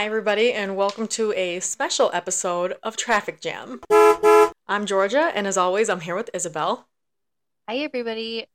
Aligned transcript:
Hi, 0.00 0.06
everybody, 0.06 0.54
and 0.54 0.78
welcome 0.78 1.06
to 1.08 1.34
a 1.34 1.60
special 1.60 2.10
episode 2.14 2.74
of 2.82 2.96
Traffick 2.96 3.42
Jam. 3.42 3.82
I'm 4.66 4.86
Georgia, 4.86 5.30
and 5.34 5.46
as 5.46 5.58
always, 5.58 5.90
I'm 5.90 6.00
here 6.00 6.14
with 6.14 6.30
Isabel. 6.32 6.88
Hi, 7.68 7.76
everybody. 7.76 8.46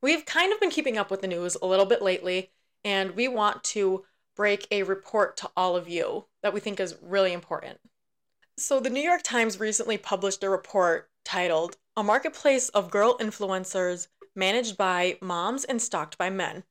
We've 0.00 0.24
kind 0.24 0.52
of 0.52 0.60
been 0.60 0.70
keeping 0.70 0.96
up 0.96 1.10
with 1.10 1.20
the 1.20 1.26
news 1.26 1.56
a 1.60 1.66
little 1.66 1.84
bit 1.84 2.00
lately, 2.00 2.52
and 2.84 3.16
we 3.16 3.26
want 3.26 3.64
to 3.64 4.04
break 4.36 4.68
a 4.70 4.84
report 4.84 5.36
to 5.38 5.50
all 5.56 5.74
of 5.74 5.88
you 5.88 6.26
that 6.44 6.54
we 6.54 6.60
think 6.60 6.78
is 6.78 6.94
really 7.02 7.32
important. 7.32 7.80
So, 8.56 8.78
the 8.78 8.88
New 8.88 9.02
York 9.02 9.24
Times 9.24 9.58
recently 9.58 9.98
published 9.98 10.44
a 10.44 10.48
report 10.48 11.10
titled 11.24 11.76
A 11.96 12.04
Marketplace 12.04 12.68
of 12.68 12.92
Girl 12.92 13.18
Influencers 13.18 14.06
Managed 14.36 14.76
by 14.76 15.18
Moms 15.20 15.64
and 15.64 15.82
Stocked 15.82 16.16
by 16.16 16.30
Men. 16.30 16.62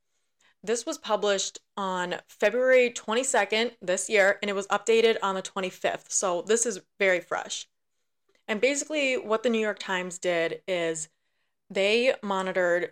This 0.63 0.85
was 0.85 0.97
published 0.97 1.59
on 1.75 2.15
February 2.27 2.89
22nd 2.89 3.71
this 3.81 4.09
year, 4.09 4.37
and 4.41 4.49
it 4.49 4.55
was 4.55 4.67
updated 4.67 5.17
on 5.21 5.35
the 5.35 5.41
25th. 5.41 6.11
So, 6.11 6.41
this 6.41 6.65
is 6.65 6.81
very 6.99 7.21
fresh. 7.21 7.67
And 8.47 8.59
basically, 8.59 9.15
what 9.15 9.43
the 9.43 9.49
New 9.49 9.59
York 9.59 9.79
Times 9.79 10.17
did 10.17 10.61
is 10.67 11.09
they 11.69 12.15
monitored 12.23 12.91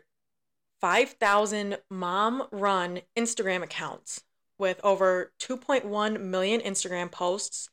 5,000 0.81 1.77
mom 1.89 2.47
run 2.51 3.01
Instagram 3.17 3.63
accounts 3.63 4.23
with 4.57 4.79
over 4.83 5.31
2.1 5.39 6.19
million 6.21 6.61
Instagram 6.61 7.11
posts 7.11 7.69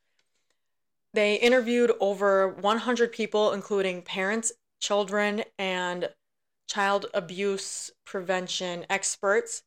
they 1.15 1.34
interviewed 1.37 1.93
over 2.01 2.49
100 2.49 3.12
people, 3.12 3.53
including 3.53 4.03
parents, 4.03 4.53
children, 4.81 5.45
and 5.59 6.09
child 6.69 7.06
abuse 7.12 7.91
prevention 8.06 8.87
experts. 8.89 9.62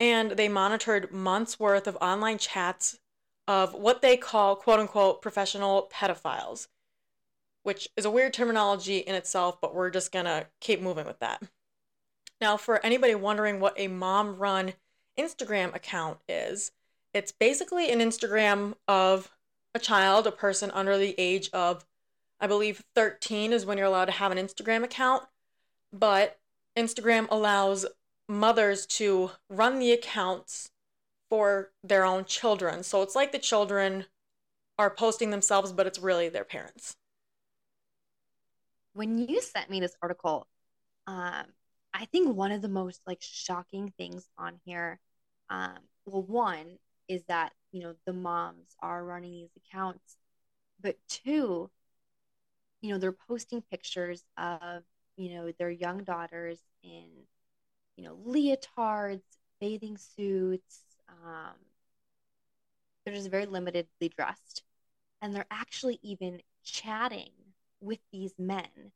And 0.00 0.32
they 0.32 0.48
monitored 0.48 1.12
months 1.12 1.58
worth 1.58 1.86
of 1.86 1.96
online 2.00 2.38
chats 2.38 3.00
of 3.46 3.74
what 3.74 4.02
they 4.02 4.16
call 4.16 4.56
quote 4.56 4.78
unquote 4.78 5.22
professional 5.22 5.90
pedophiles, 5.92 6.68
which 7.62 7.88
is 7.96 8.04
a 8.04 8.10
weird 8.10 8.32
terminology 8.32 8.98
in 8.98 9.14
itself, 9.14 9.60
but 9.60 9.74
we're 9.74 9.90
just 9.90 10.12
gonna 10.12 10.46
keep 10.60 10.80
moving 10.80 11.06
with 11.06 11.18
that. 11.18 11.42
Now, 12.40 12.56
for 12.56 12.84
anybody 12.84 13.14
wondering 13.14 13.58
what 13.58 13.74
a 13.76 13.88
mom 13.88 14.36
run 14.36 14.74
Instagram 15.18 15.74
account 15.74 16.18
is, 16.28 16.70
it's 17.12 17.32
basically 17.32 17.90
an 17.90 17.98
Instagram 17.98 18.74
of 18.86 19.32
a 19.74 19.78
child, 19.78 20.26
a 20.26 20.32
person 20.32 20.70
under 20.70 20.96
the 20.96 21.14
age 21.18 21.50
of, 21.52 21.84
I 22.38 22.46
believe, 22.46 22.84
13 22.94 23.52
is 23.52 23.66
when 23.66 23.78
you're 23.78 23.86
allowed 23.86 24.06
to 24.06 24.12
have 24.12 24.30
an 24.30 24.38
Instagram 24.38 24.84
account. 24.84 25.24
But 25.92 26.38
Instagram 26.76 27.26
allows 27.30 27.86
mothers 28.28 28.86
to 28.86 29.30
run 29.48 29.78
the 29.78 29.92
accounts 29.92 30.70
for 31.30 31.70
their 31.82 32.04
own 32.04 32.24
children. 32.24 32.82
So 32.82 33.02
it's 33.02 33.14
like 33.14 33.32
the 33.32 33.38
children 33.38 34.06
are 34.78 34.90
posting 34.90 35.30
themselves, 35.30 35.72
but 35.72 35.86
it's 35.86 35.98
really 35.98 36.28
their 36.28 36.44
parents. 36.44 36.94
When 38.94 39.18
you 39.18 39.40
sent 39.40 39.70
me 39.70 39.80
this 39.80 39.96
article, 40.02 40.46
um, 41.06 41.44
I 41.94 42.04
think 42.06 42.36
one 42.36 42.52
of 42.52 42.62
the 42.62 42.68
most 42.68 43.00
like 43.06 43.18
shocking 43.20 43.92
things 43.96 44.28
on 44.38 44.60
here, 44.64 45.00
um, 45.50 45.78
well, 46.06 46.22
one 46.22 46.78
is 47.08 47.22
that 47.28 47.52
you 47.72 47.82
know 47.82 47.94
the 48.06 48.12
moms 48.12 48.76
are 48.80 49.04
running 49.04 49.32
these 49.32 49.50
accounts 49.56 50.16
but 50.80 50.96
two 51.08 51.70
you 52.80 52.90
know 52.90 52.98
they're 52.98 53.12
posting 53.12 53.62
pictures 53.62 54.24
of 54.36 54.82
you 55.16 55.34
know 55.34 55.52
their 55.58 55.70
young 55.70 56.04
daughters 56.04 56.58
in 56.82 57.08
you 57.98 58.04
know 58.04 58.16
leotards 58.26 59.22
bathing 59.60 59.98
suits 59.98 60.82
um, 61.10 61.56
they're 63.04 63.14
just 63.14 63.30
very 63.30 63.46
limitedly 63.46 64.14
dressed 64.16 64.62
and 65.22 65.34
they're 65.34 65.46
actually 65.50 65.98
even 66.02 66.40
chatting 66.64 67.32
with 67.80 68.00
these 68.12 68.34
men 68.38 68.92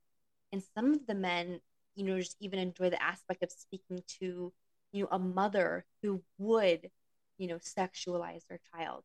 and 0.53 0.63
some 0.75 0.95
of 0.95 1.07
the 1.07 1.15
men 1.15 1.61
you 1.97 2.05
know 2.05 2.19
just 2.19 2.37
even 2.41 2.59
enjoy 2.59 2.91
the 2.91 3.03
aspect 3.03 3.43
of 3.43 3.51
speaking 3.51 4.03
to 4.07 4.53
you 4.93 5.03
know 5.03 5.09
a 5.11 5.19
mother 5.19 5.85
who 6.03 6.23
would 6.39 6.91
you 7.39 7.49
know, 7.49 7.57
sexualize 7.57 8.47
their 8.49 8.61
child. 8.73 9.03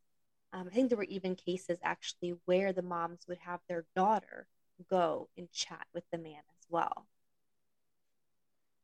Um, 0.54 0.68
I 0.72 0.76
think 0.76 0.90
there 0.90 0.98
were 0.98 1.04
even 1.06 1.36
cases 1.36 1.80
actually 1.84 2.36
where 2.46 2.72
the 2.72 2.84
moms 2.84 3.22
would 3.28 3.40
have 3.40 3.62
their 3.68 3.86
daughter 3.96 4.48
go 4.90 5.30
and 5.38 5.52
chat 5.52 5.88
with 5.94 6.04
the 6.12 6.20
man 6.20 6.44
as 6.50 6.68
well. 6.70 7.08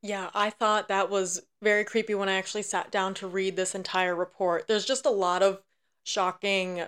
Yeah, 0.03 0.29
I 0.33 0.49
thought 0.49 0.89
that 0.89 1.09
was 1.09 1.41
very 1.61 1.85
creepy 1.85 2.13
when 2.13 2.27
I 2.27 2.33
actually 2.33 2.63
sat 2.63 2.91
down 2.91 3.13
to 3.15 3.27
read 3.27 3.55
this 3.55 3.73
entire 3.73 4.13
report. 4.13 4.67
There's 4.67 4.83
just 4.85 5.05
a 5.05 5.09
lot 5.09 5.41
of 5.41 5.61
shocking 6.03 6.83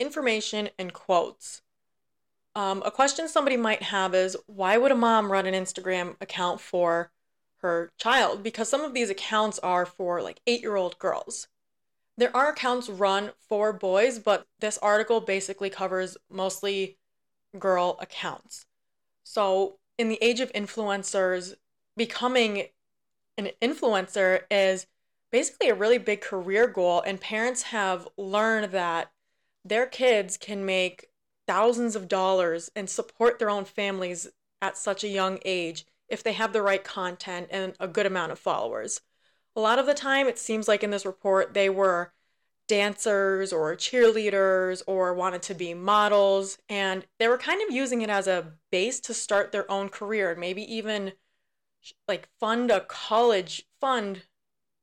information 0.00 0.70
and 0.78 0.90
quotes. 0.90 1.60
Um, 2.56 2.82
a 2.86 2.90
question 2.90 3.28
somebody 3.28 3.58
might 3.58 3.82
have 3.82 4.14
is 4.14 4.34
why 4.46 4.78
would 4.78 4.92
a 4.92 4.96
mom 4.96 5.30
run 5.30 5.44
an 5.44 5.52
Instagram 5.52 6.16
account 6.22 6.58
for 6.58 7.10
her 7.58 7.92
child? 7.98 8.42
Because 8.42 8.70
some 8.70 8.80
of 8.80 8.94
these 8.94 9.10
accounts 9.10 9.58
are 9.58 9.84
for 9.84 10.22
like 10.22 10.40
eight 10.46 10.62
year 10.62 10.76
old 10.76 10.98
girls. 10.98 11.48
There 12.16 12.34
are 12.34 12.48
accounts 12.48 12.88
run 12.88 13.32
for 13.46 13.74
boys, 13.74 14.18
but 14.18 14.46
this 14.60 14.78
article 14.78 15.20
basically 15.20 15.68
covers 15.68 16.16
mostly 16.30 16.96
girl 17.58 17.98
accounts. 18.00 18.64
So, 19.22 19.80
in 19.98 20.08
the 20.08 20.18
age 20.22 20.40
of 20.40 20.52
influencers, 20.52 21.56
becoming 21.96 22.68
an 23.36 23.50
influencer 23.60 24.42
is 24.50 24.86
basically 25.30 25.68
a 25.68 25.74
really 25.74 25.98
big 25.98 26.20
career 26.20 26.66
goal, 26.66 27.00
and 27.00 27.20
parents 27.20 27.62
have 27.62 28.06
learned 28.16 28.72
that 28.72 29.10
their 29.64 29.86
kids 29.86 30.36
can 30.36 30.64
make 30.64 31.08
thousands 31.46 31.96
of 31.96 32.08
dollars 32.08 32.70
and 32.76 32.88
support 32.88 33.38
their 33.38 33.50
own 33.50 33.64
families 33.64 34.28
at 34.62 34.76
such 34.76 35.04
a 35.04 35.08
young 35.08 35.38
age 35.44 35.86
if 36.08 36.22
they 36.22 36.32
have 36.32 36.52
the 36.52 36.62
right 36.62 36.84
content 36.84 37.48
and 37.50 37.74
a 37.80 37.88
good 37.88 38.06
amount 38.06 38.32
of 38.32 38.38
followers. 38.38 39.00
A 39.56 39.60
lot 39.60 39.78
of 39.78 39.86
the 39.86 39.94
time 39.94 40.26
it 40.26 40.38
seems 40.38 40.68
like 40.68 40.82
in 40.82 40.90
this 40.90 41.06
report 41.06 41.54
they 41.54 41.68
were 41.68 42.12
dancers 42.66 43.52
or 43.52 43.76
cheerleaders 43.76 44.82
or 44.86 45.12
wanted 45.12 45.42
to 45.42 45.54
be 45.54 45.74
models 45.74 46.58
and 46.68 47.04
they 47.18 47.28
were 47.28 47.36
kind 47.36 47.60
of 47.62 47.74
using 47.74 48.00
it 48.00 48.08
as 48.08 48.26
a 48.26 48.52
base 48.70 49.00
to 49.00 49.12
start 49.12 49.52
their 49.52 49.70
own 49.70 49.88
career 49.88 50.30
and 50.30 50.40
maybe 50.40 50.62
even 50.74 51.12
like 52.08 52.28
fund 52.38 52.70
a 52.70 52.80
college 52.80 53.66
fund 53.80 54.22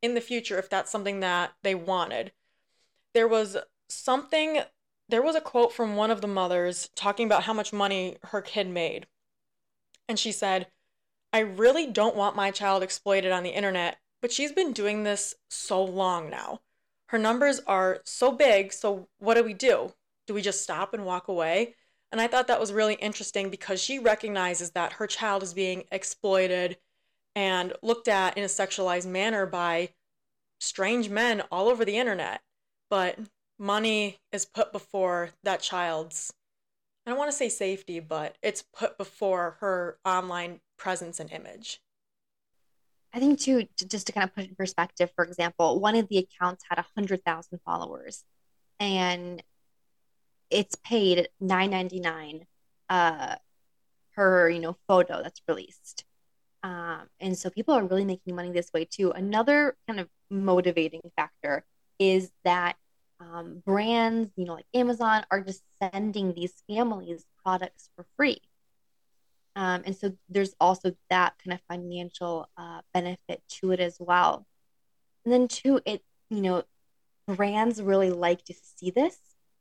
in 0.02 0.14
the 0.14 0.22
future 0.22 0.58
if 0.58 0.70
that's 0.70 0.92
something 0.92 1.20
that 1.20 1.54
they 1.64 1.76
wanted 1.76 2.32
there 3.14 3.28
was 3.28 3.58
something 3.90 4.62
there 5.10 5.22
was 5.22 5.36
a 5.36 5.42
quote 5.42 5.74
from 5.74 5.96
one 5.96 6.12
of 6.12 6.22
the 6.22 6.28
mothers 6.28 6.90
talking 6.96 7.26
about 7.26 7.44
how 7.44 7.54
much 7.54 7.74
money 7.74 8.18
her 8.26 8.42
kid 8.42 8.68
made 8.68 9.06
and 10.08 10.18
she 10.18 10.32
said 10.32 10.68
i 11.34 11.40
really 11.40 11.88
don't 11.88 12.16
want 12.16 12.36
my 12.36 12.52
child 12.52 12.84
exploited 12.84 13.32
on 13.32 13.44
the 13.44 13.50
internet 13.50 13.98
but 14.22 14.32
she's 14.32 14.52
been 14.52 14.72
doing 14.72 15.04
this 15.04 15.36
so 15.50 15.84
long 15.84 16.30
now. 16.30 16.62
Her 17.08 17.18
numbers 17.18 17.60
are 17.68 18.02
so 18.06 18.32
big, 18.32 18.72
so 18.72 19.08
what 19.20 19.34
do 19.34 19.44
we 19.44 19.54
do? 19.54 19.94
Do 20.28 20.34
we 20.34 20.42
just 20.42 20.62
stop 20.62 20.94
and 20.94 21.06
walk 21.06 21.28
away? 21.28 21.76
And 22.12 22.22
I 22.22 22.28
thought 22.28 22.48
that 22.48 22.60
was 22.60 22.72
really 22.72 22.94
interesting 22.96 23.50
because 23.50 23.82
she 23.82 24.00
recognizes 24.00 24.72
that 24.72 24.94
her 24.94 25.08
child 25.08 25.44
is 25.44 25.54
being 25.54 25.86
exploited 25.92 26.78
and 27.36 27.74
looked 27.82 28.08
at 28.08 28.38
in 28.38 28.44
a 28.44 28.48
sexualized 28.48 29.08
manner 29.08 29.46
by 29.46 29.90
strange 30.60 31.10
men 31.10 31.42
all 31.52 31.70
over 31.70 31.86
the 31.86 31.98
internet. 31.98 32.42
But 32.90 33.18
money 33.58 34.20
is 34.32 34.46
put 34.46 34.72
before 34.72 35.30
that 35.44 35.62
child's, 35.62 36.34
I 37.06 37.10
don't 37.10 37.18
want 37.18 37.32
to 37.32 37.38
say 37.38 37.50
safety, 37.50 38.00
but 38.00 38.36
it's 38.42 38.64
put 38.74 38.98
before 38.98 39.58
her 39.60 39.98
online 40.06 40.60
presence 40.78 41.20
and 41.20 41.32
image. 41.32 41.80
I 43.14 43.20
think 43.20 43.40
too, 43.40 43.68
to, 43.78 43.88
just 43.88 44.08
to 44.08 44.14
kind 44.14 44.24
of 44.24 44.34
put 44.34 44.48
in 44.48 44.56
perspective, 44.56 45.12
for 45.16 45.26
example, 45.26 45.80
one 45.80 45.96
of 45.96 46.08
the 46.08 46.18
accounts 46.18 46.64
had 46.70 46.80
a 46.80 46.86
hundred 46.96 47.24
thousand 47.26 47.60
followers, 47.66 48.24
and 48.80 49.44
it's 50.50 50.76
paid 50.76 51.28
nine 51.40 51.72
ninety 51.72 52.00
nine 52.00 52.46
uh, 52.90 53.36
per 54.16 54.50
you 54.50 54.60
know 54.60 54.78
photo 54.88 55.22
that's 55.22 55.42
released, 55.48 56.06
um, 56.64 57.10
and 57.20 57.38
so 57.38 57.50
people 57.50 57.74
are 57.74 57.86
really 57.86 58.06
making 58.06 58.36
money 58.36 58.52
this 58.52 58.72
way 58.74 58.86
too. 58.86 59.12
Another 59.12 59.76
kind 59.88 60.00
of 60.00 60.08
motivating 60.30 61.02
factor 61.16 61.64
is 62.00 62.32
that 62.44 62.76
um, 63.20 63.62
brands, 63.66 64.32
you 64.36 64.46
know, 64.46 64.54
like 64.56 64.66
Amazon, 64.74 65.26
are 65.32 65.42
just 65.42 65.64
sending 65.82 66.34
these 66.34 66.64
families 66.68 67.26
products 67.44 67.90
for 67.96 68.06
free. 68.18 68.42
Um, 69.56 69.84
and 69.86 69.96
so 69.96 70.14
there's 70.30 70.56
also 70.60 70.96
that 71.10 71.34
kind 71.44 71.54
of 71.54 71.60
financial 71.70 72.50
uh, 72.58 72.82
benefit 72.94 73.44
to 73.60 73.72
it 73.72 73.80
as 73.80 73.98
well. 74.00 74.46
And 75.26 75.34
then, 75.34 75.48
two, 75.48 75.82
it, 75.86 76.04
you 76.30 76.42
know, 76.42 76.64
brands 77.28 77.82
really 77.82 78.10
like 78.10 78.44
to 78.46 78.54
see 78.54 78.92
this 78.92 79.18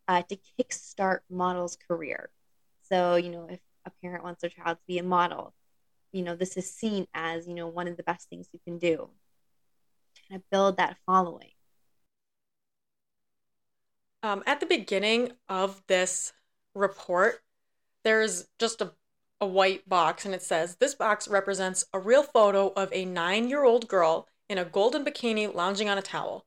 uh, 0.08 0.22
to 0.22 0.38
kickstart 0.58 1.20
model's 1.28 1.76
career. 1.88 2.30
So, 2.88 3.16
you 3.16 3.30
know, 3.30 3.46
if 3.50 3.60
a 3.84 3.90
parent 4.02 4.24
wants 4.24 4.40
their 4.40 4.50
child 4.50 4.78
to 4.78 4.84
be 4.86 4.98
a 4.98 5.02
model, 5.02 5.54
you 6.12 6.22
know, 6.22 6.34
this 6.34 6.56
is 6.56 6.70
seen 6.70 7.06
as, 7.14 7.46
you 7.46 7.54
know, 7.54 7.66
one 7.66 7.88
of 7.88 7.96
the 7.96 8.02
best 8.02 8.28
things 8.28 8.48
you 8.52 8.60
can 8.64 8.78
do 8.78 9.08
to 10.14 10.22
kind 10.28 10.40
of 10.40 10.50
build 10.50 10.76
that 10.76 10.96
following. 11.06 11.50
Um, 14.22 14.42
at 14.46 14.60
the 14.60 14.66
beginning 14.66 15.32
of 15.48 15.82
this 15.86 16.32
report, 16.74 17.42
there's 18.04 18.48
just 18.58 18.80
a, 18.80 18.92
a 19.40 19.46
white 19.46 19.88
box 19.88 20.24
and 20.24 20.34
it 20.34 20.42
says 20.42 20.76
this 20.76 20.94
box 20.94 21.26
represents 21.26 21.84
a 21.92 21.98
real 21.98 22.22
photo 22.22 22.72
of 22.76 22.92
a 22.92 23.04
nine 23.04 23.48
year 23.48 23.64
old 23.64 23.88
girl 23.88 24.28
in 24.48 24.58
a 24.58 24.64
golden 24.64 25.04
bikini 25.04 25.52
lounging 25.52 25.88
on 25.88 25.96
a 25.96 26.02
towel. 26.02 26.44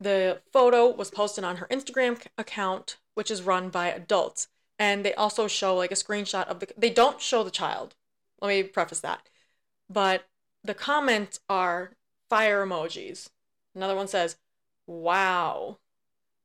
The 0.00 0.40
photo 0.52 0.88
was 0.90 1.10
posted 1.10 1.44
on 1.44 1.56
her 1.56 1.66
Instagram 1.70 2.22
account, 2.38 2.98
which 3.14 3.30
is 3.30 3.42
run 3.42 3.68
by 3.68 3.88
adults. 3.88 4.48
And 4.78 5.04
they 5.04 5.14
also 5.14 5.46
show 5.46 5.76
like 5.76 5.92
a 5.92 5.94
screenshot 5.94 6.46
of 6.46 6.60
the. 6.60 6.68
They 6.76 6.88
don't 6.88 7.20
show 7.20 7.42
the 7.42 7.50
child. 7.50 7.94
Let 8.40 8.48
me 8.48 8.62
preface 8.62 9.00
that. 9.00 9.28
But 9.88 10.26
the 10.62 10.74
comments 10.74 11.40
are 11.48 11.92
fire 12.28 12.64
emojis. 12.64 13.28
Another 13.74 13.94
one 13.94 14.08
says, 14.08 14.36
wow. 14.86 15.78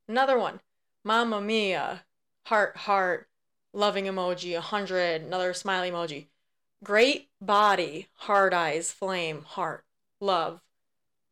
Another 0.08 0.38
one, 0.38 0.62
Mamma 1.04 1.42
Mia, 1.42 2.04
heart, 2.46 2.78
heart, 2.78 3.28
loving 3.74 4.06
emoji, 4.06 4.54
100, 4.54 5.22
another 5.22 5.54
smiley 5.54 5.92
emoji. 5.92 6.28
Great 6.84 7.30
body, 7.42 8.08
hard 8.14 8.54
eyes, 8.54 8.92
flame, 8.92 9.44
heart, 9.44 9.84
love. 10.20 10.62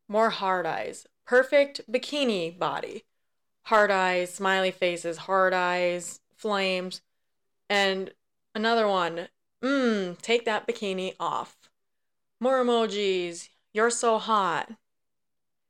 More 0.08 0.30
hard 0.30 0.66
eyes. 0.66 1.06
Perfect 1.24 1.80
bikini 1.90 2.56
body. 2.58 3.04
Hard 3.64 3.90
eyes, 3.90 4.34
smiley 4.34 4.70
faces, 4.70 5.16
hard 5.18 5.54
eyes, 5.54 6.20
flames. 6.36 7.00
And 7.70 8.12
another 8.54 8.86
one, 8.86 9.28
mmm, 9.64 10.20
take 10.20 10.44
that 10.44 10.66
bikini 10.66 11.14
off. 11.18 11.56
More 12.40 12.62
emojis, 12.62 13.48
you're 13.72 13.90
so 13.90 14.18
hot. 14.18 14.70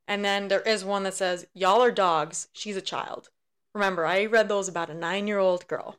And 0.08 0.24
then 0.24 0.48
there 0.48 0.60
is 0.60 0.84
one 0.84 1.04
that 1.04 1.14
says, 1.14 1.46
Y'all 1.54 1.80
are 1.80 1.90
dogs. 1.90 2.48
She's 2.52 2.76
a 2.76 2.82
child. 2.82 3.28
Remember, 3.74 4.04
I 4.04 4.26
read 4.26 4.48
those 4.48 4.68
about 4.68 4.90
a 4.90 4.94
nine 4.94 5.26
year 5.26 5.38
old 5.38 5.66
girl. 5.66 5.96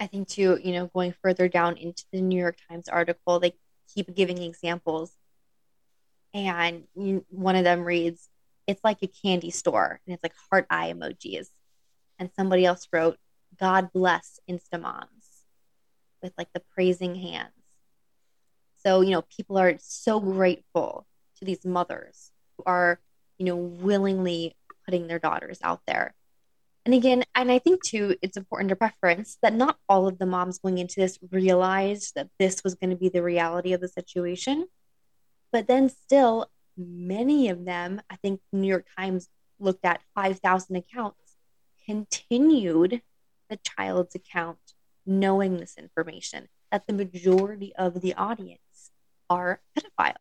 I 0.00 0.06
think, 0.06 0.28
too, 0.28 0.58
you 0.62 0.72
know, 0.72 0.88
going 0.88 1.14
further 1.22 1.48
down 1.48 1.76
into 1.76 2.04
the 2.12 2.20
New 2.20 2.38
York 2.38 2.56
Times 2.68 2.88
article, 2.88 3.38
they 3.38 3.54
keep 3.94 4.14
giving 4.14 4.42
examples. 4.42 5.12
And 6.32 6.84
one 7.28 7.54
of 7.54 7.64
them 7.64 7.84
reads, 7.84 8.28
It's 8.66 8.82
like 8.82 8.98
a 9.02 9.06
candy 9.06 9.50
store. 9.50 10.00
And 10.06 10.14
it's 10.14 10.22
like 10.22 10.34
heart 10.50 10.66
eye 10.70 10.92
emojis. 10.92 11.48
And 12.18 12.30
somebody 12.36 12.64
else 12.64 12.88
wrote, 12.92 13.18
God 13.58 13.92
bless 13.92 14.40
Instamoms 14.50 15.13
with 16.24 16.32
like 16.36 16.48
the 16.52 16.62
praising 16.74 17.14
hands. 17.14 17.52
So, 18.78 19.02
you 19.02 19.10
know, 19.10 19.22
people 19.22 19.58
are 19.58 19.76
so 19.78 20.18
grateful 20.18 21.06
to 21.38 21.44
these 21.44 21.64
mothers 21.64 22.32
who 22.56 22.64
are, 22.66 22.98
you 23.38 23.46
know, 23.46 23.56
willingly 23.56 24.56
putting 24.84 25.06
their 25.06 25.20
daughters 25.20 25.58
out 25.62 25.82
there. 25.86 26.14
And 26.84 26.92
again, 26.92 27.24
and 27.34 27.50
I 27.50 27.58
think 27.58 27.82
too, 27.82 28.16
it's 28.20 28.36
important 28.36 28.70
to 28.70 28.76
preference 28.76 29.38
that 29.42 29.54
not 29.54 29.78
all 29.88 30.06
of 30.06 30.18
the 30.18 30.26
moms 30.26 30.58
going 30.58 30.78
into 30.78 31.00
this 31.00 31.18
realized 31.30 32.14
that 32.14 32.28
this 32.38 32.62
was 32.62 32.74
going 32.74 32.90
to 32.90 32.96
be 32.96 33.08
the 33.08 33.22
reality 33.22 33.72
of 33.72 33.80
the 33.80 33.88
situation. 33.88 34.66
But 35.50 35.66
then 35.66 35.88
still, 35.88 36.50
many 36.76 37.48
of 37.48 37.64
them, 37.64 38.02
I 38.10 38.16
think 38.16 38.40
New 38.52 38.68
York 38.68 38.86
Times 38.98 39.28
looked 39.58 39.84
at 39.84 40.02
5,000 40.14 40.76
accounts, 40.76 41.36
continued 41.86 43.00
the 43.48 43.56
child's 43.58 44.14
account 44.14 44.58
knowing 45.06 45.58
this 45.58 45.76
information, 45.76 46.48
that 46.70 46.86
the 46.86 46.92
majority 46.92 47.74
of 47.76 48.00
the 48.00 48.14
audience 48.14 48.90
are 49.30 49.60
pedophiles. 49.76 50.16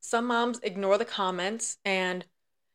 Some 0.00 0.26
moms 0.26 0.58
ignore 0.62 0.98
the 0.98 1.04
comments 1.04 1.78
and 1.84 2.24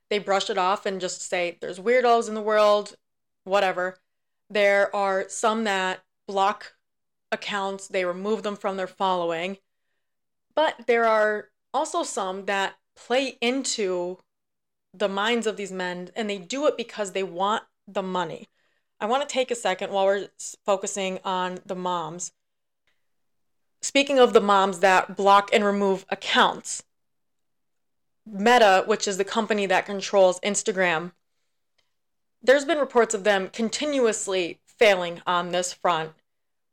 they 0.10 0.20
brush 0.20 0.50
it 0.50 0.58
off 0.58 0.86
and 0.86 1.02
just 1.02 1.22
say, 1.22 1.58
there's 1.60 1.80
weirdos 1.80 2.28
in 2.30 2.36
the 2.36 2.42
world, 2.42 2.96
whatever. 3.44 3.98
There 4.50 4.96
are 4.96 5.26
some 5.28 5.64
that 5.64 6.04
block 6.28 6.76
accounts, 7.32 7.88
they 7.88 8.06
remove 8.06 8.44
them 8.44 8.56
from 8.56 8.78
their 8.78 8.88
following. 8.88 9.58
But 10.54 10.88
there 10.88 11.06
are 11.06 11.50
also 11.74 12.04
some 12.04 12.46
that 12.46 12.76
play 12.96 13.38
into 13.42 14.20
the 14.94 15.10
minds 15.10 15.46
of 15.46 15.58
these 15.58 15.72
men 15.72 16.10
and 16.16 16.30
they 16.30 16.38
do 16.38 16.68
it 16.68 16.78
because 16.78 17.12
they 17.12 17.24
want 17.24 17.64
the 17.88 18.04
money. 18.04 18.48
I 19.06 19.08
want 19.08 19.28
to 19.28 19.32
take 19.32 19.52
a 19.52 19.56
second 19.56 19.92
while 19.92 20.06
we're 20.06 20.30
focusing 20.66 21.20
on 21.24 21.60
the 21.64 21.76
moms 21.76 22.32
Speaking 23.86 24.18
of 24.18 24.34
the 24.34 24.42
moms 24.42 24.80
that 24.80 25.16
block 25.16 25.52
and 25.54 25.64
remove 25.64 26.08
accounts, 26.10 26.82
Meta, 28.26 28.84
which 28.88 29.08
is 29.08 29.18
the 29.18 29.24
company 29.24 29.68
that 29.68 29.86
controls 29.86 30.40
Instagram, 30.40 31.12
there's 32.42 32.66
been 32.66 32.80
reports 32.80 33.14
of 33.14 33.24
them 33.24 33.48
continuously 33.50 34.60
failing 34.66 35.22
on 35.28 35.52
this 35.52 35.72
front 35.72 36.14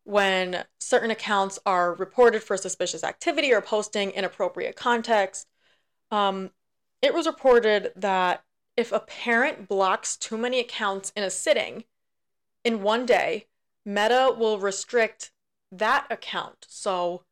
when 0.04 0.64
certain 0.80 1.10
accounts 1.10 1.58
are 1.66 1.92
reported 1.92 2.42
for 2.42 2.56
suspicious 2.56 3.04
activity 3.04 3.52
or 3.52 3.60
posting 3.60 4.10
inappropriate 4.12 4.74
context. 4.74 5.48
Um, 6.10 6.50
it 7.02 7.12
was 7.12 7.26
reported 7.26 7.92
that 7.94 8.42
if 8.74 8.90
a 8.90 9.00
parent 9.00 9.68
blocks 9.68 10.16
too 10.16 10.38
many 10.38 10.60
accounts 10.60 11.12
in 11.14 11.24
a 11.24 11.30
sitting 11.30 11.84
in 12.64 12.82
one 12.82 13.06
day, 13.06 13.46
Meta 13.84 14.34
will 14.36 14.58
restrict 14.58 15.32
that 15.70 16.06
account. 16.10 16.66
So 16.68 17.24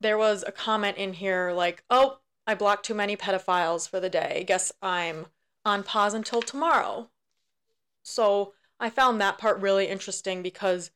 there 0.00 0.18
was 0.18 0.44
a 0.46 0.52
comment 0.52 0.96
in 0.96 1.14
here 1.14 1.52
like, 1.52 1.82
oh, 1.90 2.18
I 2.46 2.54
blocked 2.54 2.84
too 2.84 2.94
many 2.94 3.16
pedophiles 3.16 3.88
for 3.88 4.00
the 4.00 4.10
day. 4.10 4.44
Guess 4.46 4.72
I'm 4.82 5.26
on 5.64 5.82
pause 5.82 6.14
until 6.14 6.42
tomorrow. 6.42 7.10
So 8.02 8.52
I 8.78 8.90
found 8.90 9.20
that 9.20 9.38
part 9.38 9.60
really 9.60 9.86
interesting 9.86 10.42
because 10.42 10.90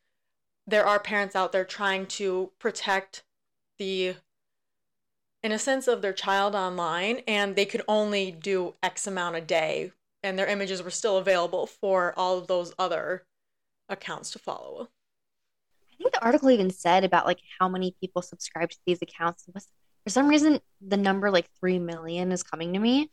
there 0.66 0.86
are 0.86 1.00
parents 1.00 1.34
out 1.34 1.52
there 1.52 1.64
trying 1.64 2.06
to 2.06 2.50
protect 2.58 3.24
the 3.78 4.16
innocence 5.42 5.88
of 5.88 6.02
their 6.02 6.12
child 6.12 6.54
online 6.54 7.22
and 7.26 7.56
they 7.56 7.64
could 7.64 7.82
only 7.88 8.30
do 8.30 8.74
X 8.82 9.06
amount 9.06 9.36
a 9.36 9.40
day 9.40 9.92
and 10.22 10.38
their 10.38 10.46
images 10.46 10.82
were 10.82 10.90
still 10.90 11.16
available 11.16 11.66
for 11.66 12.12
all 12.16 12.36
of 12.36 12.48
those 12.48 12.74
other 12.78 13.24
accounts 13.88 14.30
to 14.32 14.38
follow 14.38 14.88
I 15.98 16.04
think 16.04 16.14
the 16.14 16.24
article 16.24 16.50
even 16.50 16.70
said 16.70 17.04
about 17.04 17.26
like 17.26 17.40
how 17.58 17.68
many 17.68 17.94
people 18.00 18.22
subscribe 18.22 18.70
to 18.70 18.78
these 18.86 19.02
accounts. 19.02 19.44
For 20.04 20.10
some 20.10 20.28
reason, 20.28 20.60
the 20.80 20.96
number 20.96 21.30
like 21.30 21.50
3 21.58 21.80
million 21.80 22.30
is 22.30 22.42
coming 22.42 22.72
to 22.72 22.78
me. 22.78 23.10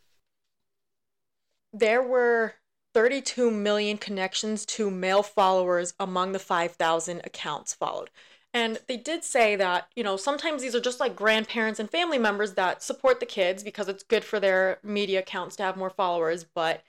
There 1.74 2.03
were 2.03 2.53
32 2.94 3.50
million 3.51 3.98
connections 3.98 4.65
to 4.67 4.91
male 4.91 5.24
followers 5.24 5.94
among 6.00 6.32
the 6.32 6.39
5,000 6.39 7.22
accounts 7.24 7.74
followed. 7.74 8.10
And 8.53 8.79
they 8.88 8.96
did 8.96 9.25
say 9.25 9.58
that, 9.58 9.89
you 9.96 10.03
know, 10.03 10.15
sometimes 10.15 10.62
these 10.62 10.75
are 10.75 10.79
just 10.79 11.01
like 11.01 11.15
grandparents 11.15 11.79
and 11.79 11.89
family 11.89 12.20
members 12.20 12.53
that 12.53 12.82
support 12.82 13.20
the 13.20 13.25
kids 13.25 13.63
because 13.63 13.89
it's 13.89 14.03
good 14.03 14.24
for 14.24 14.39
their 14.39 14.79
media 14.82 15.20
accounts 15.20 15.58
to 15.58 15.63
have 15.63 15.75
more 15.75 15.89
followers. 15.89 16.46
But 16.46 16.82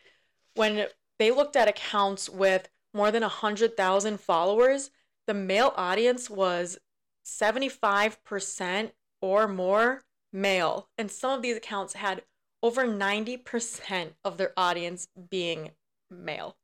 when 0.55 0.87
they 1.19 1.33
looked 1.33 1.57
at 1.57 1.67
accounts 1.67 2.29
with 2.29 2.69
more 2.97 3.11
than 3.11 3.23
100,000 3.23 4.19
followers, 4.19 4.91
the 5.27 5.35
male 5.35 5.73
audience 5.77 6.31
was 6.31 6.79
75% 7.27 8.93
or 9.21 9.47
more 9.47 10.03
male. 10.33 10.89
And 10.97 11.11
some 11.11 11.33
of 11.33 11.43
these 11.43 11.57
accounts 11.57 11.95
had 11.95 12.23
over 12.63 12.87
90% 12.87 14.13
of 14.25 14.39
their 14.39 14.53
audience 14.57 15.09
being 15.31 15.73
male. 16.11 16.57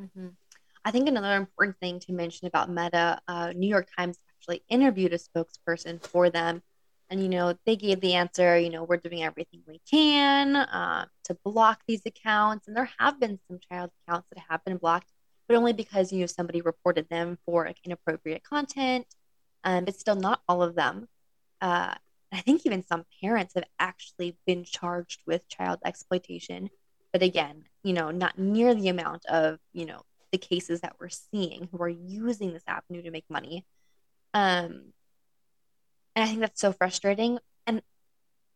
Mm-hmm. 0.00 0.28
I 0.84 0.90
think 0.90 1.08
another 1.08 1.34
important 1.34 1.76
thing 1.80 2.00
to 2.00 2.12
mention 2.12 2.46
about 2.46 2.70
Meta, 2.70 3.20
uh, 3.28 3.52
New 3.54 3.68
York 3.68 3.88
Times 3.96 4.18
actually 4.30 4.62
interviewed 4.68 5.12
a 5.12 5.18
spokesperson 5.18 6.02
for 6.02 6.30
them. 6.30 6.62
And, 7.10 7.22
you 7.22 7.28
know, 7.28 7.54
they 7.66 7.76
gave 7.76 8.00
the 8.00 8.14
answer, 8.14 8.58
you 8.58 8.70
know, 8.70 8.84
we're 8.84 8.96
doing 8.96 9.22
everything 9.22 9.62
we 9.66 9.80
can 9.88 10.56
uh, 10.56 11.06
to 11.24 11.36
block 11.44 11.82
these 11.86 12.02
accounts. 12.06 12.66
And 12.66 12.76
there 12.76 12.90
have 12.98 13.20
been 13.20 13.38
some 13.48 13.58
child 13.70 13.90
accounts 14.02 14.28
that 14.32 14.42
have 14.48 14.64
been 14.64 14.76
blocked 14.76 15.10
but 15.48 15.56
only 15.56 15.72
because 15.72 16.12
you 16.12 16.20
know 16.20 16.26
somebody 16.26 16.60
reported 16.60 17.08
them 17.08 17.38
for 17.44 17.66
like, 17.66 17.78
inappropriate 17.84 18.42
content. 18.42 19.06
Um, 19.64 19.84
but 19.84 19.96
still, 19.96 20.16
not 20.16 20.42
all 20.48 20.62
of 20.62 20.74
them. 20.74 21.08
Uh, 21.60 21.94
I 22.32 22.40
think 22.40 22.66
even 22.66 22.84
some 22.86 23.04
parents 23.20 23.54
have 23.54 23.64
actually 23.78 24.36
been 24.46 24.64
charged 24.64 25.22
with 25.26 25.48
child 25.48 25.80
exploitation. 25.84 26.70
But 27.12 27.22
again, 27.22 27.64
you 27.82 27.92
know, 27.92 28.10
not 28.10 28.38
near 28.38 28.74
the 28.74 28.88
amount 28.88 29.24
of 29.26 29.58
you 29.72 29.86
know 29.86 30.02
the 30.32 30.38
cases 30.38 30.80
that 30.80 30.96
we're 31.00 31.08
seeing 31.08 31.68
who 31.72 31.82
are 31.82 31.88
using 31.88 32.52
this 32.52 32.64
avenue 32.66 33.02
to 33.02 33.10
make 33.10 33.24
money. 33.30 33.64
Um, 34.34 34.92
and 36.14 36.24
I 36.24 36.26
think 36.26 36.40
that's 36.40 36.60
so 36.60 36.72
frustrating. 36.72 37.38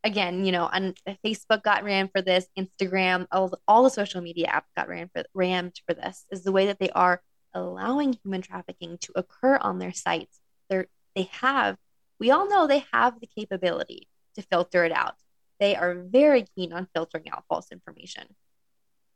Again, 0.03 0.45
you 0.45 0.51
know, 0.51 0.65
on 0.65 0.95
Facebook 1.23 1.63
got 1.63 1.83
ran 1.83 2.07
for 2.07 2.21
this, 2.21 2.47
Instagram, 2.57 3.27
all, 3.31 3.53
all 3.67 3.83
the 3.83 3.89
social 3.89 4.21
media 4.21 4.47
apps 4.47 4.73
got 4.75 4.89
ran 4.89 5.09
for 5.13 5.23
rammed 5.33 5.79
for 5.87 5.93
this 5.93 6.25
is 6.31 6.43
the 6.43 6.51
way 6.51 6.65
that 6.65 6.79
they 6.79 6.89
are 6.89 7.21
allowing 7.53 8.17
human 8.23 8.41
trafficking 8.41 8.97
to 8.99 9.11
occur 9.15 9.57
on 9.57 9.77
their 9.77 9.93
sites. 9.93 10.39
They're 10.69 10.87
they 11.15 11.23
have, 11.33 11.77
we 12.19 12.31
all 12.31 12.47
know 12.47 12.65
they 12.65 12.85
have 12.93 13.19
the 13.19 13.27
capability 13.27 14.07
to 14.35 14.41
filter 14.41 14.85
it 14.85 14.91
out. 14.91 15.15
They 15.59 15.75
are 15.75 15.93
very 15.93 16.45
keen 16.55 16.73
on 16.73 16.87
filtering 16.95 17.29
out 17.29 17.43
false 17.49 17.67
information. 17.71 18.23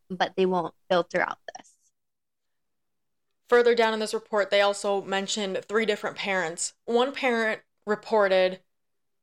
but 0.10 0.34
they 0.36 0.46
won't 0.46 0.74
filter 0.90 1.22
out 1.22 1.40
this. 1.58 1.72
Further 3.50 3.76
down 3.76 3.94
in 3.94 4.00
this 4.00 4.14
report, 4.14 4.50
they 4.50 4.62
also 4.62 5.02
mentioned 5.04 5.64
three 5.68 5.86
different 5.86 6.18
parents. 6.18 6.74
One 6.86 7.12
parent 7.12 7.62
reported 7.86 8.60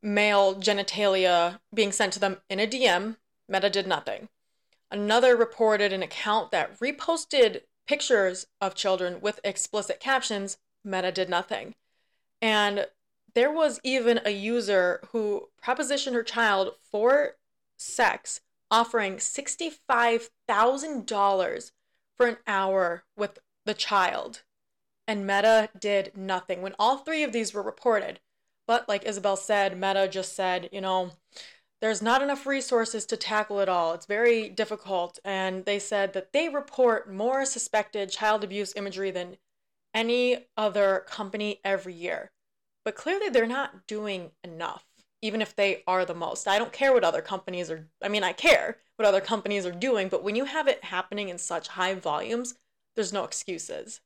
male 0.02 0.56
genitalia 0.56 1.60
being 1.72 1.92
sent 1.92 2.12
to 2.14 2.18
them 2.18 2.38
in 2.50 2.58
a 2.58 2.66
DM. 2.66 3.18
Meta 3.48 3.70
did 3.70 3.86
nothing. 3.86 4.28
Another 4.90 5.36
reported 5.36 5.92
an 5.92 6.02
account 6.02 6.50
that 6.50 6.80
reposted 6.80 7.60
pictures 7.86 8.48
of 8.60 8.74
children 8.74 9.20
with 9.20 9.38
explicit 9.44 10.00
captions. 10.00 10.58
Meta 10.84 11.12
did 11.12 11.30
nothing. 11.30 11.76
And 12.40 12.88
there 13.34 13.50
was 13.50 13.80
even 13.82 14.20
a 14.24 14.30
user 14.30 15.00
who 15.12 15.48
propositioned 15.64 16.14
her 16.14 16.22
child 16.22 16.74
for 16.90 17.36
sex, 17.78 18.42
offering 18.70 19.16
$65,000 19.16 21.70
for 22.16 22.26
an 22.26 22.36
hour 22.46 23.04
with 23.16 23.38
the 23.64 23.74
child. 23.74 24.42
And 25.08 25.26
Meta 25.26 25.70
did 25.78 26.14
nothing 26.16 26.62
when 26.62 26.74
all 26.78 26.98
three 26.98 27.22
of 27.22 27.32
these 27.32 27.54
were 27.54 27.62
reported. 27.62 28.20
But 28.72 28.88
like 28.88 29.04
Isabel 29.04 29.36
said, 29.36 29.78
Meta 29.78 30.08
just 30.08 30.34
said, 30.34 30.70
you 30.72 30.80
know, 30.80 31.10
there's 31.82 32.00
not 32.00 32.22
enough 32.22 32.46
resources 32.46 33.04
to 33.04 33.18
tackle 33.18 33.60
it 33.60 33.68
all. 33.68 33.92
It's 33.92 34.06
very 34.06 34.48
difficult. 34.48 35.18
And 35.26 35.66
they 35.66 35.78
said 35.78 36.14
that 36.14 36.32
they 36.32 36.48
report 36.48 37.12
more 37.12 37.44
suspected 37.44 38.08
child 38.08 38.42
abuse 38.42 38.72
imagery 38.74 39.10
than 39.10 39.36
any 39.92 40.46
other 40.56 41.04
company 41.06 41.60
every 41.62 41.92
year. 41.92 42.30
But 42.82 42.94
clearly, 42.94 43.28
they're 43.28 43.46
not 43.46 43.86
doing 43.86 44.30
enough, 44.42 44.86
even 45.20 45.42
if 45.42 45.54
they 45.54 45.82
are 45.86 46.06
the 46.06 46.14
most. 46.14 46.48
I 46.48 46.56
don't 46.56 46.72
care 46.72 46.94
what 46.94 47.04
other 47.04 47.20
companies 47.20 47.70
are, 47.70 47.90
I 48.02 48.08
mean, 48.08 48.24
I 48.24 48.32
care 48.32 48.78
what 48.96 49.06
other 49.06 49.20
companies 49.20 49.66
are 49.66 49.72
doing, 49.72 50.08
but 50.08 50.24
when 50.24 50.34
you 50.34 50.46
have 50.46 50.66
it 50.66 50.82
happening 50.82 51.28
in 51.28 51.36
such 51.36 51.68
high 51.68 51.92
volumes, 51.94 52.54
there's 52.96 53.12
no 53.12 53.24
excuses. 53.24 54.00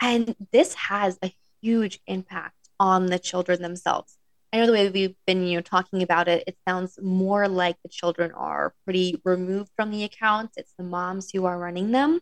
And 0.00 0.36
this 0.52 0.74
has 0.74 1.18
a 1.20 1.34
huge 1.60 2.00
impact 2.06 2.55
on 2.78 3.06
the 3.06 3.18
children 3.18 3.62
themselves. 3.62 4.18
I 4.52 4.58
know 4.58 4.66
the 4.66 4.72
way 4.72 4.88
we've 4.88 5.16
been, 5.26 5.46
you 5.46 5.56
know, 5.56 5.62
talking 5.62 6.02
about 6.02 6.28
it, 6.28 6.44
it 6.46 6.56
sounds 6.66 6.98
more 7.02 7.48
like 7.48 7.76
the 7.82 7.88
children 7.88 8.32
are 8.32 8.74
pretty 8.84 9.20
removed 9.24 9.70
from 9.76 9.90
the 9.90 10.04
accounts. 10.04 10.56
It's 10.56 10.72
the 10.78 10.84
moms 10.84 11.30
who 11.30 11.44
are 11.46 11.58
running 11.58 11.92
them. 11.92 12.20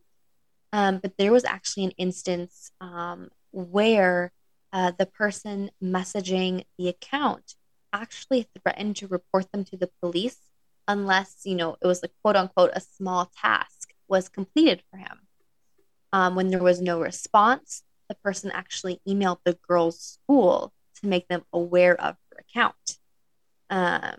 Um, 0.73 0.99
but 0.99 1.17
there 1.19 1.33
was 1.33 1.45
actually 1.45 1.85
an 1.85 1.93
instance 1.93 2.73
um, 2.81 3.31
where 3.53 4.33
uh, 4.73 4.93
the 4.99 5.07
person 5.07 5.71
messaging 5.83 6.65
the 6.79 6.89
account 6.89 7.55
actually 7.93 8.49
threatened 8.61 8.97
to 8.97 9.07
report 9.07 9.53
them 9.53 9.65
to 9.67 9.77
the 9.77 9.91
police 10.01 10.39
unless, 10.89 11.43
you 11.45 11.55
know, 11.55 11.77
it 11.81 11.87
was 11.87 12.03
a 12.03 12.09
quote 12.23 12.37
unquote 12.37 12.71
a 12.73 12.81
small 12.81 13.31
task 13.41 13.95
was 14.09 14.29
completed 14.29 14.83
for 14.91 14.97
him. 14.97 15.21
Um, 16.13 16.35
when 16.35 16.49
there 16.49 16.63
was 16.63 16.81
no 16.81 17.01
response, 17.01 17.83
the 18.15 18.23
person 18.23 18.51
actually 18.53 19.01
emailed 19.09 19.39
the 19.45 19.59
girl's 19.67 20.01
school 20.01 20.73
to 21.01 21.09
make 21.09 21.29
them 21.29 21.43
aware 21.53 22.01
of 22.01 22.17
her 22.31 22.39
account. 22.41 22.99
Um, 23.71 24.17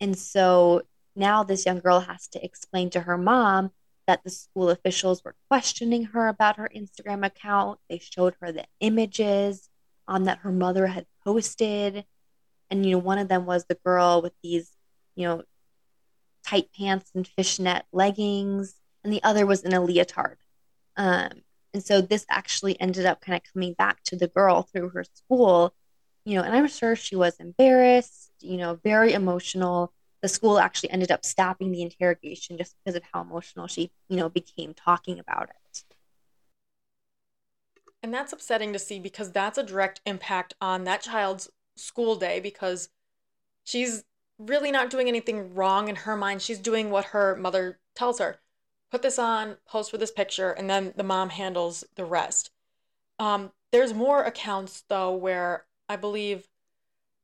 and 0.00 0.18
so 0.18 0.82
now 1.14 1.42
this 1.42 1.66
young 1.66 1.80
girl 1.80 2.00
has 2.00 2.28
to 2.28 2.44
explain 2.44 2.90
to 2.90 3.00
her 3.00 3.18
mom 3.18 3.70
that 4.06 4.24
the 4.24 4.30
school 4.30 4.70
officials 4.70 5.22
were 5.24 5.34
questioning 5.48 6.04
her 6.04 6.28
about 6.28 6.56
her 6.56 6.70
Instagram 6.74 7.24
account. 7.24 7.78
They 7.88 7.98
showed 7.98 8.34
her 8.40 8.52
the 8.52 8.64
images 8.80 9.68
um, 10.06 10.24
that 10.24 10.38
her 10.38 10.52
mother 10.52 10.86
had 10.86 11.06
posted. 11.24 12.04
And, 12.70 12.84
you 12.84 12.92
know, 12.92 12.98
one 12.98 13.18
of 13.18 13.28
them 13.28 13.46
was 13.46 13.66
the 13.66 13.78
girl 13.84 14.22
with 14.22 14.32
these, 14.42 14.70
you 15.14 15.26
know, 15.26 15.42
tight 16.46 16.70
pants 16.76 17.10
and 17.14 17.26
fishnet 17.26 17.84
leggings, 17.92 18.74
and 19.04 19.12
the 19.12 19.22
other 19.22 19.44
was 19.44 19.62
in 19.62 19.74
a 19.74 19.80
leotard. 19.80 20.36
Um, 20.96 21.42
and 21.78 21.86
so 21.86 22.00
this 22.00 22.26
actually 22.28 22.80
ended 22.80 23.06
up 23.06 23.20
kind 23.20 23.36
of 23.36 23.52
coming 23.52 23.72
back 23.72 24.02
to 24.02 24.16
the 24.16 24.26
girl 24.26 24.62
through 24.62 24.88
her 24.88 25.04
school, 25.04 25.72
you 26.24 26.34
know, 26.34 26.42
and 26.42 26.52
I'm 26.52 26.66
sure 26.66 26.96
she 26.96 27.14
was 27.14 27.36
embarrassed, 27.38 28.32
you 28.40 28.56
know, 28.56 28.80
very 28.82 29.12
emotional. 29.12 29.92
The 30.20 30.26
school 30.26 30.58
actually 30.58 30.90
ended 30.90 31.12
up 31.12 31.24
stopping 31.24 31.70
the 31.70 31.82
interrogation 31.82 32.58
just 32.58 32.74
because 32.82 32.96
of 32.96 33.04
how 33.12 33.20
emotional 33.20 33.68
she, 33.68 33.92
you 34.08 34.16
know, 34.16 34.28
became 34.28 34.74
talking 34.74 35.20
about 35.20 35.50
it. 35.50 35.84
And 38.02 38.12
that's 38.12 38.32
upsetting 38.32 38.72
to 38.72 38.80
see 38.80 38.98
because 38.98 39.30
that's 39.30 39.56
a 39.56 39.62
direct 39.62 40.00
impact 40.04 40.54
on 40.60 40.82
that 40.82 41.02
child's 41.02 41.48
school 41.76 42.16
day 42.16 42.40
because 42.40 42.88
she's 43.62 44.02
really 44.36 44.72
not 44.72 44.90
doing 44.90 45.06
anything 45.06 45.54
wrong 45.54 45.86
in 45.86 45.94
her 45.94 46.16
mind. 46.16 46.42
She's 46.42 46.58
doing 46.58 46.90
what 46.90 47.04
her 47.06 47.36
mother 47.36 47.78
tells 47.94 48.18
her 48.18 48.40
put 48.90 49.02
this 49.02 49.18
on, 49.18 49.56
post 49.66 49.90
for 49.90 49.98
this 49.98 50.10
picture, 50.10 50.50
and 50.50 50.68
then 50.68 50.92
the 50.96 51.02
mom 51.02 51.30
handles 51.30 51.84
the 51.94 52.04
rest. 52.04 52.50
Um, 53.18 53.52
there's 53.72 53.92
more 53.92 54.22
accounts 54.22 54.84
though 54.88 55.12
where 55.14 55.64
I 55.88 55.96
believe 55.96 56.48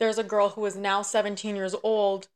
there's 0.01 0.19
a 0.19 0.25
girl 0.25 0.51
who 0.51 0.65
is 0.67 0.77
now 0.77 1.03
17 1.03 1.57
years 1.57 1.75
old 1.83 2.29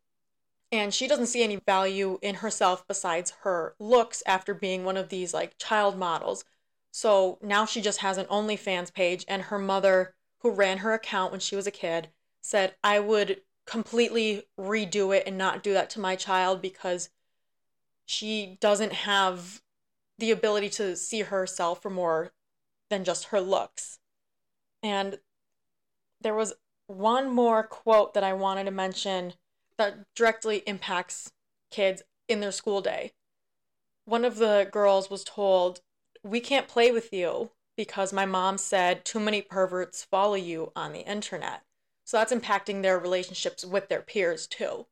and 0.70 0.92
she 0.92 1.08
doesn't 1.08 1.26
see 1.26 1.42
any 1.42 1.56
value 1.56 2.18
in 2.20 2.36
herself 2.36 2.86
besides 2.86 3.32
her 3.42 3.74
looks 3.78 4.22
after 4.26 4.52
being 4.52 4.84
one 4.84 4.96
of 4.96 5.08
these 5.08 5.32
like 5.32 5.56
child 5.58 5.96
models. 5.96 6.44
So 6.90 7.38
now 7.42 7.64
she 7.64 7.80
just 7.80 8.00
has 8.00 8.18
an 8.18 8.26
OnlyFans 8.26 8.92
page, 8.92 9.24
and 9.28 9.42
her 9.42 9.58
mother, 9.58 10.14
who 10.40 10.50
ran 10.50 10.78
her 10.78 10.92
account 10.92 11.30
when 11.30 11.40
she 11.40 11.56
was 11.56 11.66
a 11.66 11.72
kid, 11.72 12.08
said, 12.42 12.74
I 12.82 13.00
would 13.00 13.42
completely 13.66 14.44
redo 14.58 15.16
it 15.16 15.24
and 15.26 15.36
not 15.36 15.62
do 15.62 15.72
that 15.74 15.90
to 15.90 16.00
my 16.00 16.16
child 16.16 16.60
because 16.62 17.10
she 18.08 18.56
doesn't 18.60 18.94
have 18.94 19.60
the 20.18 20.30
ability 20.30 20.70
to 20.70 20.96
see 20.96 21.20
herself 21.20 21.82
for 21.82 21.90
more 21.90 22.32
than 22.88 23.04
just 23.04 23.26
her 23.26 23.40
looks. 23.40 23.98
And 24.82 25.18
there 26.18 26.34
was 26.34 26.54
one 26.86 27.28
more 27.30 27.62
quote 27.62 28.14
that 28.14 28.24
I 28.24 28.32
wanted 28.32 28.64
to 28.64 28.70
mention 28.70 29.34
that 29.76 30.06
directly 30.14 30.62
impacts 30.66 31.32
kids 31.70 32.02
in 32.28 32.40
their 32.40 32.50
school 32.50 32.80
day. 32.80 33.12
One 34.06 34.24
of 34.24 34.36
the 34.36 34.66
girls 34.72 35.10
was 35.10 35.22
told, 35.22 35.82
We 36.24 36.40
can't 36.40 36.66
play 36.66 36.90
with 36.90 37.12
you 37.12 37.50
because 37.76 38.10
my 38.10 38.24
mom 38.24 38.56
said 38.56 39.04
too 39.04 39.20
many 39.20 39.42
perverts 39.42 40.02
follow 40.02 40.34
you 40.34 40.72
on 40.74 40.94
the 40.94 41.06
internet. 41.06 41.62
So 42.04 42.16
that's 42.16 42.32
impacting 42.32 42.80
their 42.80 42.98
relationships 42.98 43.66
with 43.66 43.90
their 43.90 44.00
peers 44.00 44.46
too. 44.46 44.86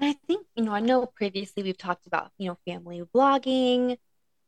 And 0.00 0.08
I 0.08 0.14
think, 0.26 0.46
you 0.56 0.64
know, 0.64 0.72
I 0.72 0.80
know 0.80 1.04
previously 1.04 1.62
we've 1.62 1.76
talked 1.76 2.06
about, 2.06 2.32
you 2.38 2.48
know, 2.48 2.56
family 2.66 3.02
blogging 3.14 3.98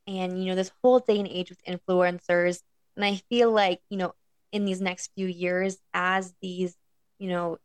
and, 0.07 0.39
you 0.39 0.47
know, 0.47 0.55
this 0.55 0.73
whole 0.83 0.99
day 0.99 1.19
and 1.19 1.29
age 1.29 1.51
with 1.51 1.63
influencers. 1.65 2.63
And 2.97 3.05
I 3.05 3.17
feel 3.29 3.53
like, 3.53 3.83
you 3.91 3.99
know, 3.99 4.15
in 4.51 4.65
these 4.65 4.81
next 4.81 5.11
few 5.15 5.27
years, 5.27 5.77
as 5.93 6.33
these, 6.41 6.75
you 7.19 7.29
know, 7.29 7.59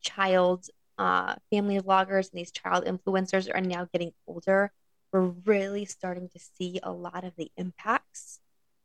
child 0.00 0.66
uh, 0.96 1.34
family 1.50 1.80
vloggers 1.80 2.30
and 2.30 2.38
these 2.38 2.52
child 2.52 2.84
influencers 2.84 3.52
are 3.52 3.60
now 3.60 3.88
getting 3.92 4.12
older, 4.28 4.72
we're 5.12 5.32
really 5.44 5.84
starting 5.86 6.28
to 6.28 6.38
see 6.38 6.78
a 6.84 6.92
lot 6.92 7.24
of 7.24 7.34
the 7.36 7.50
impacts 7.56 8.38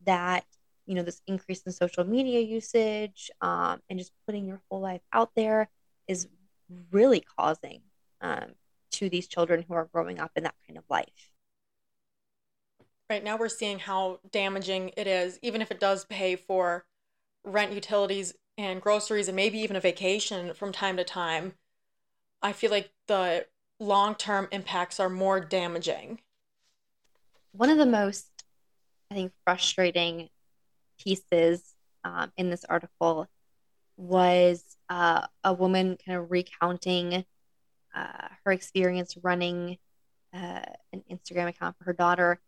that, 0.08 0.44
you 0.88 0.96
know, 0.96 1.04
this 1.04 1.22
increase 1.28 1.62
in 1.62 1.72
social 1.72 2.04
media 2.04 2.40
usage 2.40 3.30
um, 3.42 3.80
and 3.92 4.00
just 4.00 4.12
putting 4.26 4.48
your 4.48 4.60
whole 4.70 4.80
life 4.82 5.02
out 5.14 5.30
there 5.36 5.70
is 6.08 6.28
really 6.92 7.24
causing 7.38 7.82
um, 8.22 8.54
to 8.92 9.10
these 9.10 9.28
children 9.28 9.66
who 9.68 9.74
are 9.74 9.90
growing 9.92 10.20
up 10.20 10.32
in 10.36 10.44
that 10.44 10.56
kind 10.68 10.78
of 10.78 10.84
life. 10.90 11.32
Right 13.10 13.24
now, 13.24 13.38
we're 13.38 13.50
seeing 13.50 13.80
how 13.80 14.20
damaging 14.32 14.92
it 14.96 15.08
is, 15.08 15.40
even 15.42 15.62
if 15.62 15.72
it 15.72 15.80
does 15.80 16.06
pay 16.06 16.36
for 16.36 16.86
rent, 17.44 17.74
utilities, 17.74 18.36
and 18.58 18.82
groceries, 18.82 19.28
and 19.28 19.36
maybe 19.36 19.60
even 19.60 19.76
a 19.76 19.80
vacation 19.80 20.54
from 20.54 20.72
time 20.72 20.98
to 20.98 21.04
time. 21.04 21.54
I 22.42 22.54
feel 22.54 22.70
like 22.72 22.92
the 23.08 23.48
long 23.80 24.16
term 24.16 24.48
impacts 24.52 25.00
are 25.00 25.10
more 25.10 25.40
damaging. 25.40 26.20
One 27.52 27.70
of 27.70 27.78
the 27.78 27.86
most, 27.86 28.28
I 29.10 29.16
think, 29.16 29.32
frustrating 29.44 30.30
pieces 31.00 31.74
um, 32.04 32.32
in 32.38 32.50
this 32.50 32.66
article 32.66 33.28
was 33.98 34.78
uh, 34.90 35.26
a 35.44 35.54
woman 35.54 35.98
kind 36.06 36.18
of 36.18 36.32
recounting 36.32 37.26
uh, 38.00 38.28
her 38.46 38.52
experience 38.52 39.18
running 39.22 39.78
uh, 40.34 40.62
an 40.94 41.04
Instagram 41.12 41.48
account 41.48 41.78
for 41.78 41.86
her 41.86 41.94
daughter. 41.94 42.40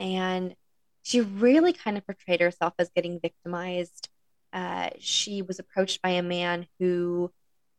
And 0.00 0.54
she 1.02 1.20
really 1.20 1.72
kind 1.72 1.96
of 1.96 2.04
portrayed 2.04 2.40
herself 2.40 2.74
as 2.78 2.90
getting 2.94 3.20
victimized. 3.20 4.08
Uh, 4.52 4.90
she 4.98 5.42
was 5.42 5.58
approached 5.58 6.02
by 6.02 6.10
a 6.10 6.22
man 6.22 6.66
who 6.78 7.32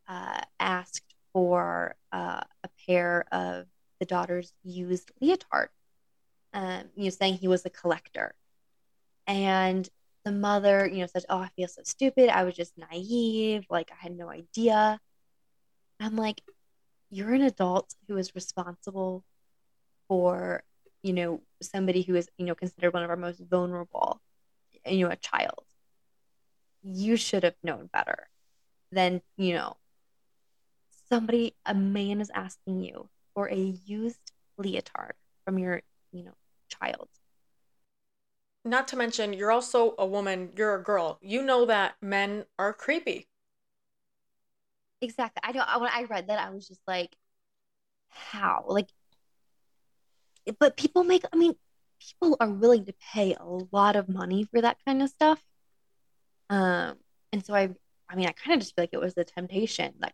uh, 0.08 0.42
asked 0.60 1.14
for 1.34 1.96
uh, 2.12 2.42
a 2.64 2.70
pair 2.88 3.26
of 3.32 3.68
the 4.00 4.06
daughter's 4.06 4.54
used 4.64 5.12
leotard, 5.22 5.70
um, 6.54 6.84
you 6.96 7.06
know, 7.06 7.10
saying 7.10 7.36
he 7.36 7.48
was 7.48 7.66
a 7.66 7.70
collector. 7.70 8.34
And 9.28 9.88
the 10.26 10.32
mother, 10.32 10.88
you 10.88 11.00
know, 11.00 11.08
said, 11.08 11.26
Oh, 11.30 11.38
I 11.38 11.50
feel 11.56 11.68
so 11.68 11.82
stupid. 11.84 12.30
I 12.30 12.44
was 12.44 12.56
just 12.56 12.74
naive. 12.78 13.66
Like, 13.70 13.92
I 13.92 13.96
had 14.02 14.18
no 14.18 14.30
idea. 14.30 15.00
I'm 16.00 16.16
like, 16.16 16.42
you're 17.10 17.34
an 17.34 17.42
adult 17.42 17.96
who 18.08 18.18
is 18.18 18.36
responsible 18.36 19.24
for, 20.08 20.64
you 21.02 21.14
know, 21.14 21.42
somebody 21.62 22.02
who 22.02 22.16
is, 22.16 22.30
you 22.38 22.46
know, 22.46 22.56
considered 22.56 22.94
one 22.94 23.04
of 23.04 23.10
our 23.10 23.16
most 23.16 23.40
vulnerable, 23.40 24.22
you 24.86 25.06
know, 25.06 25.12
a 25.12 25.16
child. 25.16 25.64
You 26.84 27.18
should 27.18 27.44
have 27.44 27.56
known 27.64 27.90
better 27.92 28.28
than, 28.92 29.22
you 29.38 29.54
know, 29.54 29.78
somebody, 31.10 31.56
a 31.66 31.74
man 31.74 32.22
is 32.22 32.32
asking 32.34 32.82
you 32.82 33.10
for 33.34 33.50
a 33.50 33.58
used 33.86 34.32
leotard 34.58 35.14
from 35.46 35.58
your, 35.58 35.82
you 36.12 36.24
know, 36.24 36.36
child. 36.68 37.10
Not 38.66 38.88
to 38.90 38.98
mention, 38.98 39.34
you're 39.34 39.52
also 39.52 39.96
a 39.98 40.06
woman, 40.06 40.52
you're 40.56 40.76
a 40.76 40.84
girl. 40.84 41.18
You 41.22 41.42
know 41.42 41.66
that 41.66 41.96
men 42.02 42.46
are 42.58 42.74
creepy. 42.74 43.29
Exactly. 45.02 45.42
I 45.44 45.52
know 45.52 45.66
when 45.80 45.90
I 45.92 46.04
read 46.10 46.28
that, 46.28 46.40
I 46.40 46.50
was 46.50 46.68
just 46.68 46.82
like, 46.88 47.16
how? 48.10 48.66
Like, 48.68 48.90
but 50.60 50.78
people 50.78 51.04
make, 51.04 51.24
I 51.32 51.36
mean, 51.38 51.56
people 52.00 52.38
are 52.40 52.50
willing 52.50 52.86
to 52.86 52.94
pay 53.14 53.36
a 53.36 53.44
lot 53.72 53.96
of 53.96 54.10
money 54.10 54.46
for 54.46 54.62
that 54.62 54.78
kind 54.86 55.02
of 55.02 55.10
stuff. 55.10 55.44
Um, 56.50 56.98
and 57.32 57.46
so 57.46 57.54
I, 57.54 57.70
I 58.10 58.16
mean, 58.16 58.28
I 58.28 58.32
kind 58.32 58.56
of 58.56 58.62
just 58.62 58.76
feel 58.76 58.84
like 58.84 58.94
it 58.94 59.00
was 59.00 59.14
the 59.14 59.24
temptation 59.24 59.94
that 60.00 60.14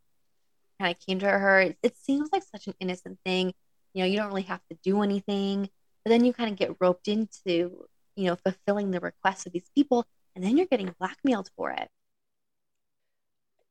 kind 0.80 0.96
of 0.96 1.06
came 1.06 1.20
to 1.20 1.30
her. 1.30 1.62
It, 1.62 1.78
it 1.84 1.98
seems 1.98 2.30
like 2.32 2.44
such 2.44 2.68
an 2.68 2.76
innocent 2.80 3.20
thing. 3.26 3.54
You 3.94 4.04
know, 4.04 4.08
you 4.08 4.18
don't 4.18 4.28
really 4.30 4.44
have 4.44 4.62
to 4.72 4.78
do 4.84 5.02
anything, 5.04 5.70
but 6.04 6.10
then 6.12 6.26
you 6.26 6.34
kind 6.34 6.52
of 6.52 6.58
get 6.58 6.76
roped 6.82 7.08
into, 7.08 7.86
you 8.16 8.26
know, 8.26 8.36
fulfilling 8.36 8.92
the 8.92 9.00
requests 9.00 9.46
of 9.46 9.54
these 9.54 9.70
people, 9.76 10.06
and 10.36 10.44
then 10.44 10.58
you're 10.58 10.68
getting 10.68 10.94
blackmailed 11.00 11.50
for 11.56 11.72
it. 11.72 11.90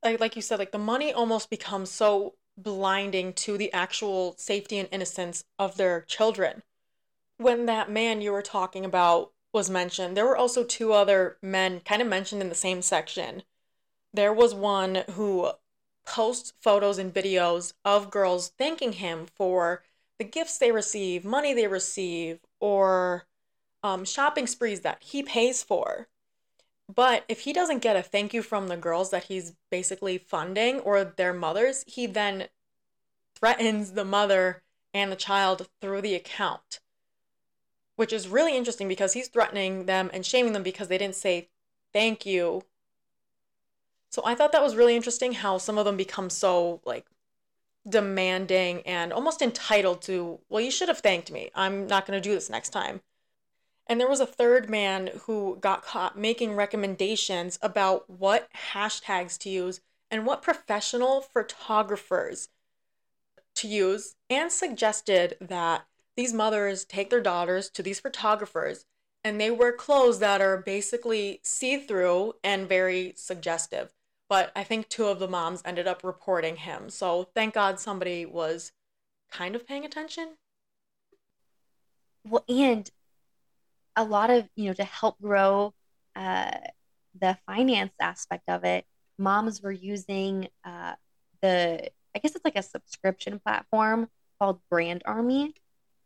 Like, 0.04 0.20
like 0.20 0.36
you 0.36 0.42
said, 0.42 0.58
like 0.58 0.70
the 0.72 0.78
money 0.78 1.12
almost 1.12 1.48
becomes 1.48 1.90
so 1.90 2.34
blinding 2.58 3.32
to 3.32 3.56
the 3.56 3.72
actual 3.72 4.36
safety 4.38 4.78
and 4.78 4.88
innocence 4.92 5.44
of 5.58 5.76
their 5.76 6.02
children. 6.02 6.62
When 7.38 7.66
that 7.66 7.90
man 7.90 8.20
you 8.20 8.30
were 8.30 8.42
talking 8.42 8.84
about 8.84 9.32
was 9.52 9.70
mentioned, 9.70 10.16
there 10.16 10.26
were 10.26 10.36
also 10.36 10.62
two 10.62 10.92
other 10.92 11.38
men 11.42 11.80
kind 11.80 12.02
of 12.02 12.08
mentioned 12.08 12.42
in 12.42 12.50
the 12.50 12.54
same 12.54 12.82
section. 12.82 13.42
There 14.12 14.32
was 14.32 14.54
one 14.54 15.04
who 15.12 15.52
posts 16.06 16.52
photos 16.60 16.98
and 16.98 17.12
videos 17.12 17.72
of 17.84 18.10
girls 18.10 18.52
thanking 18.58 18.92
him 18.92 19.26
for 19.34 19.82
the 20.18 20.24
gifts 20.24 20.58
they 20.58 20.70
receive, 20.70 21.24
money 21.24 21.54
they 21.54 21.66
receive, 21.66 22.40
or 22.60 23.26
um, 23.82 24.04
shopping 24.04 24.46
sprees 24.46 24.80
that 24.82 25.02
he 25.02 25.22
pays 25.22 25.62
for. 25.62 26.08
But 26.92 27.24
if 27.28 27.40
he 27.40 27.52
doesn't 27.52 27.82
get 27.82 27.96
a 27.96 28.02
thank 28.02 28.34
you 28.34 28.42
from 28.42 28.68
the 28.68 28.76
girls 28.76 29.10
that 29.10 29.24
he's 29.24 29.54
basically 29.70 30.18
funding 30.18 30.80
or 30.80 31.04
their 31.04 31.32
mothers, 31.32 31.84
he 31.86 32.06
then 32.06 32.48
threatens 33.34 33.92
the 33.92 34.04
mother 34.04 34.62
and 34.92 35.10
the 35.10 35.16
child 35.16 35.68
through 35.80 36.02
the 36.02 36.14
account. 36.14 36.80
Which 37.96 38.12
is 38.12 38.28
really 38.28 38.56
interesting 38.56 38.88
because 38.88 39.12
he's 39.12 39.28
threatening 39.28 39.86
them 39.86 40.10
and 40.12 40.26
shaming 40.26 40.52
them 40.52 40.62
because 40.62 40.88
they 40.88 40.98
didn't 40.98 41.14
say 41.14 41.48
thank 41.92 42.26
you. 42.26 42.62
So 44.10 44.22
I 44.24 44.34
thought 44.34 44.52
that 44.52 44.62
was 44.62 44.76
really 44.76 44.96
interesting 44.96 45.32
how 45.32 45.58
some 45.58 45.78
of 45.78 45.84
them 45.84 45.96
become 45.96 46.28
so 46.28 46.80
like 46.84 47.06
demanding 47.88 48.82
and 48.82 49.12
almost 49.12 49.42
entitled 49.42 50.02
to, 50.02 50.40
well, 50.48 50.60
you 50.60 50.70
should 50.70 50.88
have 50.88 51.00
thanked 51.00 51.30
me. 51.30 51.50
I'm 51.54 51.86
not 51.86 52.06
going 52.06 52.20
to 52.20 52.28
do 52.28 52.34
this 52.34 52.50
next 52.50 52.70
time. 52.70 53.00
And 53.86 54.00
there 54.00 54.08
was 54.08 54.20
a 54.20 54.26
third 54.26 54.70
man 54.70 55.10
who 55.26 55.58
got 55.60 55.84
caught 55.84 56.18
making 56.18 56.56
recommendations 56.56 57.58
about 57.60 58.08
what 58.08 58.48
hashtags 58.72 59.38
to 59.40 59.50
use 59.50 59.80
and 60.10 60.26
what 60.26 60.42
professional 60.42 61.20
photographers 61.20 62.48
to 63.56 63.68
use, 63.68 64.16
and 64.28 64.50
suggested 64.50 65.36
that 65.40 65.86
these 66.16 66.32
mothers 66.32 66.84
take 66.84 67.10
their 67.10 67.20
daughters 67.20 67.68
to 67.70 67.82
these 67.82 68.00
photographers 68.00 68.84
and 69.22 69.40
they 69.40 69.50
wear 69.50 69.72
clothes 69.72 70.18
that 70.18 70.40
are 70.40 70.58
basically 70.58 71.40
see 71.42 71.78
through 71.78 72.34
and 72.44 72.68
very 72.68 73.14
suggestive. 73.16 73.92
But 74.28 74.52
I 74.54 74.64
think 74.64 74.88
two 74.88 75.06
of 75.06 75.18
the 75.18 75.28
moms 75.28 75.62
ended 75.64 75.86
up 75.86 76.04
reporting 76.04 76.56
him. 76.56 76.90
So 76.90 77.28
thank 77.34 77.54
God 77.54 77.78
somebody 77.80 78.26
was 78.26 78.72
kind 79.30 79.54
of 79.54 79.66
paying 79.66 79.84
attention. 79.84 80.36
Well, 82.26 82.44
and 82.48 82.90
a 83.96 84.04
lot 84.04 84.30
of, 84.30 84.48
you 84.56 84.66
know, 84.66 84.72
to 84.74 84.84
help 84.84 85.20
grow 85.20 85.74
uh, 86.16 86.50
the 87.20 87.38
finance 87.46 87.92
aspect 88.00 88.48
of 88.48 88.64
it, 88.64 88.84
moms 89.18 89.62
were 89.62 89.72
using 89.72 90.48
uh, 90.64 90.94
the, 91.42 91.90
I 92.14 92.18
guess 92.18 92.34
it's 92.34 92.44
like 92.44 92.56
a 92.56 92.62
subscription 92.62 93.38
platform 93.38 94.08
called 94.38 94.60
Brand 94.70 95.02
Army, 95.04 95.54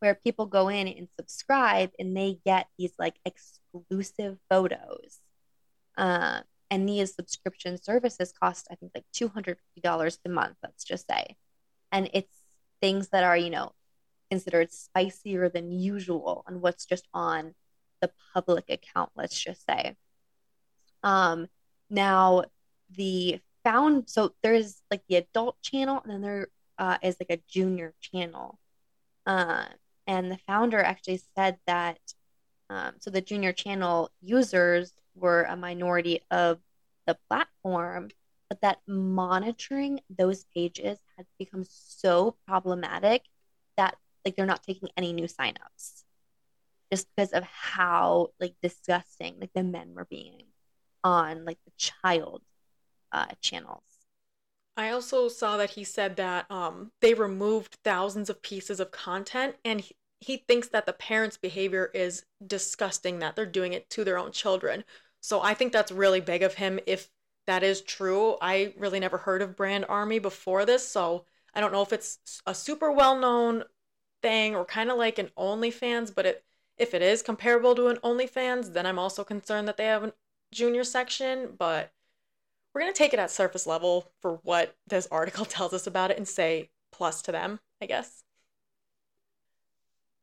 where 0.00 0.14
people 0.14 0.46
go 0.46 0.68
in 0.68 0.86
and 0.88 1.08
subscribe 1.18 1.90
and 1.98 2.16
they 2.16 2.38
get 2.44 2.68
these 2.78 2.92
like 2.98 3.16
exclusive 3.24 4.38
photos. 4.50 5.18
Uh, 5.96 6.40
and 6.70 6.88
these 6.88 7.14
subscription 7.14 7.82
services 7.82 8.32
cost, 8.32 8.68
I 8.70 8.74
think, 8.74 8.92
like 8.94 9.06
$250 9.14 10.18
a 10.24 10.28
month, 10.28 10.56
let's 10.62 10.84
just 10.84 11.06
say. 11.08 11.36
And 11.90 12.10
it's 12.12 12.36
things 12.80 13.08
that 13.08 13.24
are, 13.24 13.36
you 13.36 13.50
know, 13.50 13.72
considered 14.30 14.70
spicier 14.70 15.48
than 15.48 15.72
usual 15.72 16.44
and 16.46 16.60
what's 16.60 16.84
just 16.84 17.08
on 17.14 17.54
the 18.00 18.10
public 18.34 18.66
account, 18.68 19.10
let's 19.16 19.38
just 19.38 19.64
say. 19.66 19.96
Um, 21.02 21.48
now 21.90 22.44
the 22.90 23.40
found 23.64 24.08
so 24.08 24.34
there's 24.42 24.82
like 24.90 25.02
the 25.08 25.16
adult 25.16 25.60
channel 25.62 26.00
and 26.02 26.12
then 26.12 26.20
there 26.22 26.48
uh, 26.78 26.98
is 27.02 27.16
like 27.20 27.30
a 27.30 27.42
junior 27.48 27.94
channel. 28.00 28.58
Uh, 29.26 29.64
and 30.06 30.30
the 30.30 30.38
founder 30.46 30.78
actually 30.80 31.20
said 31.36 31.58
that 31.66 31.98
um, 32.70 32.94
so 32.98 33.10
the 33.10 33.20
junior 33.20 33.52
channel 33.52 34.10
users 34.20 34.92
were 35.14 35.42
a 35.44 35.56
minority 35.56 36.20
of 36.30 36.58
the 37.06 37.16
platform, 37.28 38.08
but 38.48 38.60
that 38.60 38.78
monitoring 38.86 40.00
those 40.10 40.44
pages 40.54 40.98
had 41.16 41.26
become 41.38 41.64
so 41.68 42.36
problematic 42.46 43.22
that 43.76 43.96
like 44.24 44.36
they're 44.36 44.46
not 44.46 44.62
taking 44.62 44.88
any 44.96 45.12
new 45.12 45.24
signups 45.24 46.04
just 46.90 47.06
because 47.14 47.32
of 47.32 47.44
how 47.44 48.28
like 48.40 48.54
disgusting 48.62 49.36
like 49.40 49.52
the 49.54 49.62
men 49.62 49.94
were 49.94 50.06
being 50.06 50.42
on 51.04 51.44
like 51.44 51.58
the 51.64 51.72
child 51.76 52.42
uh, 53.12 53.26
channels. 53.40 53.82
I 54.76 54.90
also 54.90 55.28
saw 55.28 55.56
that 55.56 55.70
he 55.70 55.82
said 55.82 56.16
that 56.16 56.48
um, 56.50 56.92
they 57.00 57.12
removed 57.14 57.78
thousands 57.82 58.30
of 58.30 58.42
pieces 58.42 58.78
of 58.78 58.92
content, 58.92 59.56
and 59.64 59.80
he, 59.80 59.96
he 60.20 60.36
thinks 60.36 60.68
that 60.68 60.86
the 60.86 60.92
parents' 60.92 61.36
behavior 61.36 61.90
is 61.92 62.24
disgusting 62.46 63.18
that 63.18 63.34
they're 63.34 63.44
doing 63.44 63.72
it 63.72 63.90
to 63.90 64.04
their 64.04 64.18
own 64.18 64.30
children. 64.30 64.84
So 65.20 65.42
I 65.42 65.54
think 65.54 65.72
that's 65.72 65.90
really 65.90 66.20
big 66.20 66.44
of 66.44 66.54
him 66.54 66.78
if 66.86 67.10
that 67.48 67.64
is 67.64 67.80
true. 67.80 68.36
I 68.40 68.72
really 68.78 69.00
never 69.00 69.18
heard 69.18 69.42
of 69.42 69.56
Brand 69.56 69.84
Army 69.88 70.20
before 70.20 70.64
this, 70.64 70.86
so 70.86 71.24
I 71.54 71.60
don't 71.60 71.72
know 71.72 71.82
if 71.82 71.92
it's 71.92 72.18
a 72.46 72.54
super 72.54 72.92
well 72.92 73.18
known 73.18 73.64
thing 74.22 74.54
or 74.54 74.64
kind 74.64 74.90
of 74.90 74.98
like 74.98 75.18
an 75.18 75.30
OnlyFans, 75.36 76.14
but 76.14 76.26
it 76.26 76.44
if 76.78 76.94
it 76.94 77.02
is 77.02 77.22
comparable 77.22 77.74
to 77.74 77.88
an 77.88 77.96
OnlyFans, 77.98 78.72
then 78.72 78.86
I'm 78.86 78.98
also 78.98 79.24
concerned 79.24 79.68
that 79.68 79.76
they 79.76 79.86
have 79.86 80.04
a 80.04 80.12
junior 80.52 80.84
section, 80.84 81.54
but 81.58 81.92
we're 82.72 82.82
going 82.82 82.92
to 82.92 82.98
take 82.98 83.12
it 83.12 83.18
at 83.18 83.30
surface 83.30 83.66
level 83.66 84.12
for 84.20 84.40
what 84.42 84.76
this 84.86 85.08
article 85.10 85.44
tells 85.44 85.72
us 85.72 85.86
about 85.86 86.10
it 86.10 86.16
and 86.16 86.28
say 86.28 86.70
plus 86.92 87.22
to 87.22 87.32
them, 87.32 87.60
I 87.80 87.86
guess. 87.86 88.22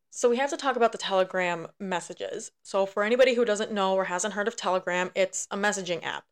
So 0.10 0.30
we 0.30 0.38
have 0.38 0.50
to 0.52 0.58
talk 0.58 0.78
about 0.78 0.94
the 0.94 0.98
Telegram 0.98 1.68
messages. 1.78 2.52
So 2.64 2.86
for 2.86 3.04
anybody 3.04 3.36
who 3.36 3.44
doesn't 3.44 3.74
know 3.74 3.96
or 3.96 4.06
hasn't 4.06 4.34
heard 4.34 4.48
of 4.48 4.56
Telegram, 4.56 5.12
it's 5.14 5.46
a 5.52 5.58
messaging 5.58 6.04
app. 6.06 6.24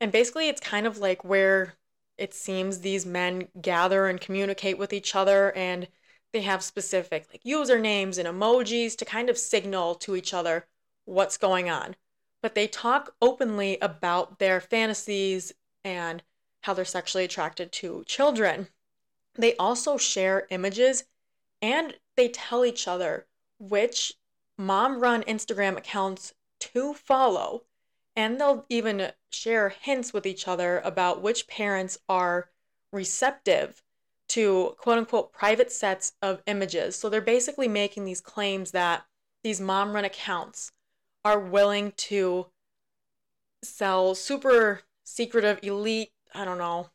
And 0.00 0.12
basically 0.12 0.48
it's 0.48 0.60
kind 0.60 0.86
of 0.86 0.98
like 0.98 1.24
where 1.24 1.74
it 2.16 2.32
seems 2.32 2.80
these 2.80 3.04
men 3.04 3.48
gather 3.60 4.06
and 4.06 4.20
communicate 4.20 4.78
with 4.78 4.92
each 4.92 5.16
other 5.16 5.52
and 5.56 5.88
they 6.36 6.42
have 6.42 6.62
specific 6.62 7.26
like 7.32 7.42
usernames 7.44 8.18
and 8.18 8.28
emojis 8.28 8.94
to 8.94 9.06
kind 9.06 9.30
of 9.30 9.38
signal 9.38 9.94
to 9.94 10.14
each 10.14 10.34
other 10.34 10.66
what's 11.06 11.38
going 11.38 11.70
on. 11.70 11.96
But 12.42 12.54
they 12.54 12.66
talk 12.66 13.14
openly 13.22 13.78
about 13.80 14.38
their 14.38 14.60
fantasies 14.60 15.54
and 15.82 16.22
how 16.60 16.74
they're 16.74 16.84
sexually 16.84 17.24
attracted 17.24 17.72
to 17.72 18.04
children. 18.04 18.68
They 19.34 19.56
also 19.56 19.96
share 19.96 20.46
images 20.50 21.04
and 21.62 21.94
they 22.16 22.28
tell 22.28 22.66
each 22.66 22.86
other 22.86 23.24
which 23.58 24.12
mom 24.58 25.00
run 25.00 25.22
Instagram 25.22 25.78
accounts 25.78 26.34
to 26.60 26.92
follow. 26.92 27.62
And 28.14 28.38
they'll 28.38 28.66
even 28.68 29.12
share 29.30 29.70
hints 29.70 30.12
with 30.12 30.26
each 30.26 30.46
other 30.46 30.80
about 30.80 31.22
which 31.22 31.48
parents 31.48 31.96
are 32.10 32.50
receptive 32.92 33.82
to 34.28 34.74
quote 34.78 34.98
unquote 34.98 35.32
private 35.32 35.70
sets 35.70 36.12
of 36.22 36.42
images. 36.46 36.96
So 36.96 37.08
they're 37.08 37.20
basically 37.20 37.68
making 37.68 38.04
these 38.04 38.20
claims 38.20 38.72
that 38.72 39.04
these 39.42 39.60
mom 39.60 39.92
run 39.92 40.04
accounts 40.04 40.72
are 41.24 41.38
willing 41.38 41.92
to 41.96 42.46
sell 43.62 44.14
super 44.14 44.82
secretive, 45.04 45.60
elite, 45.62 46.10
I 46.34 46.44
don't 46.44 46.58
know, 46.58 46.90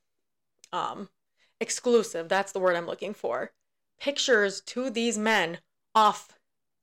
um, 0.73 1.09
exclusive, 1.59 2.27
that's 2.27 2.51
the 2.51 2.59
word 2.59 2.75
I'm 2.75 2.87
looking 2.87 3.13
for, 3.13 3.51
pictures 3.99 4.61
to 4.61 4.89
these 4.89 5.17
men 5.17 5.59
off 5.95 6.37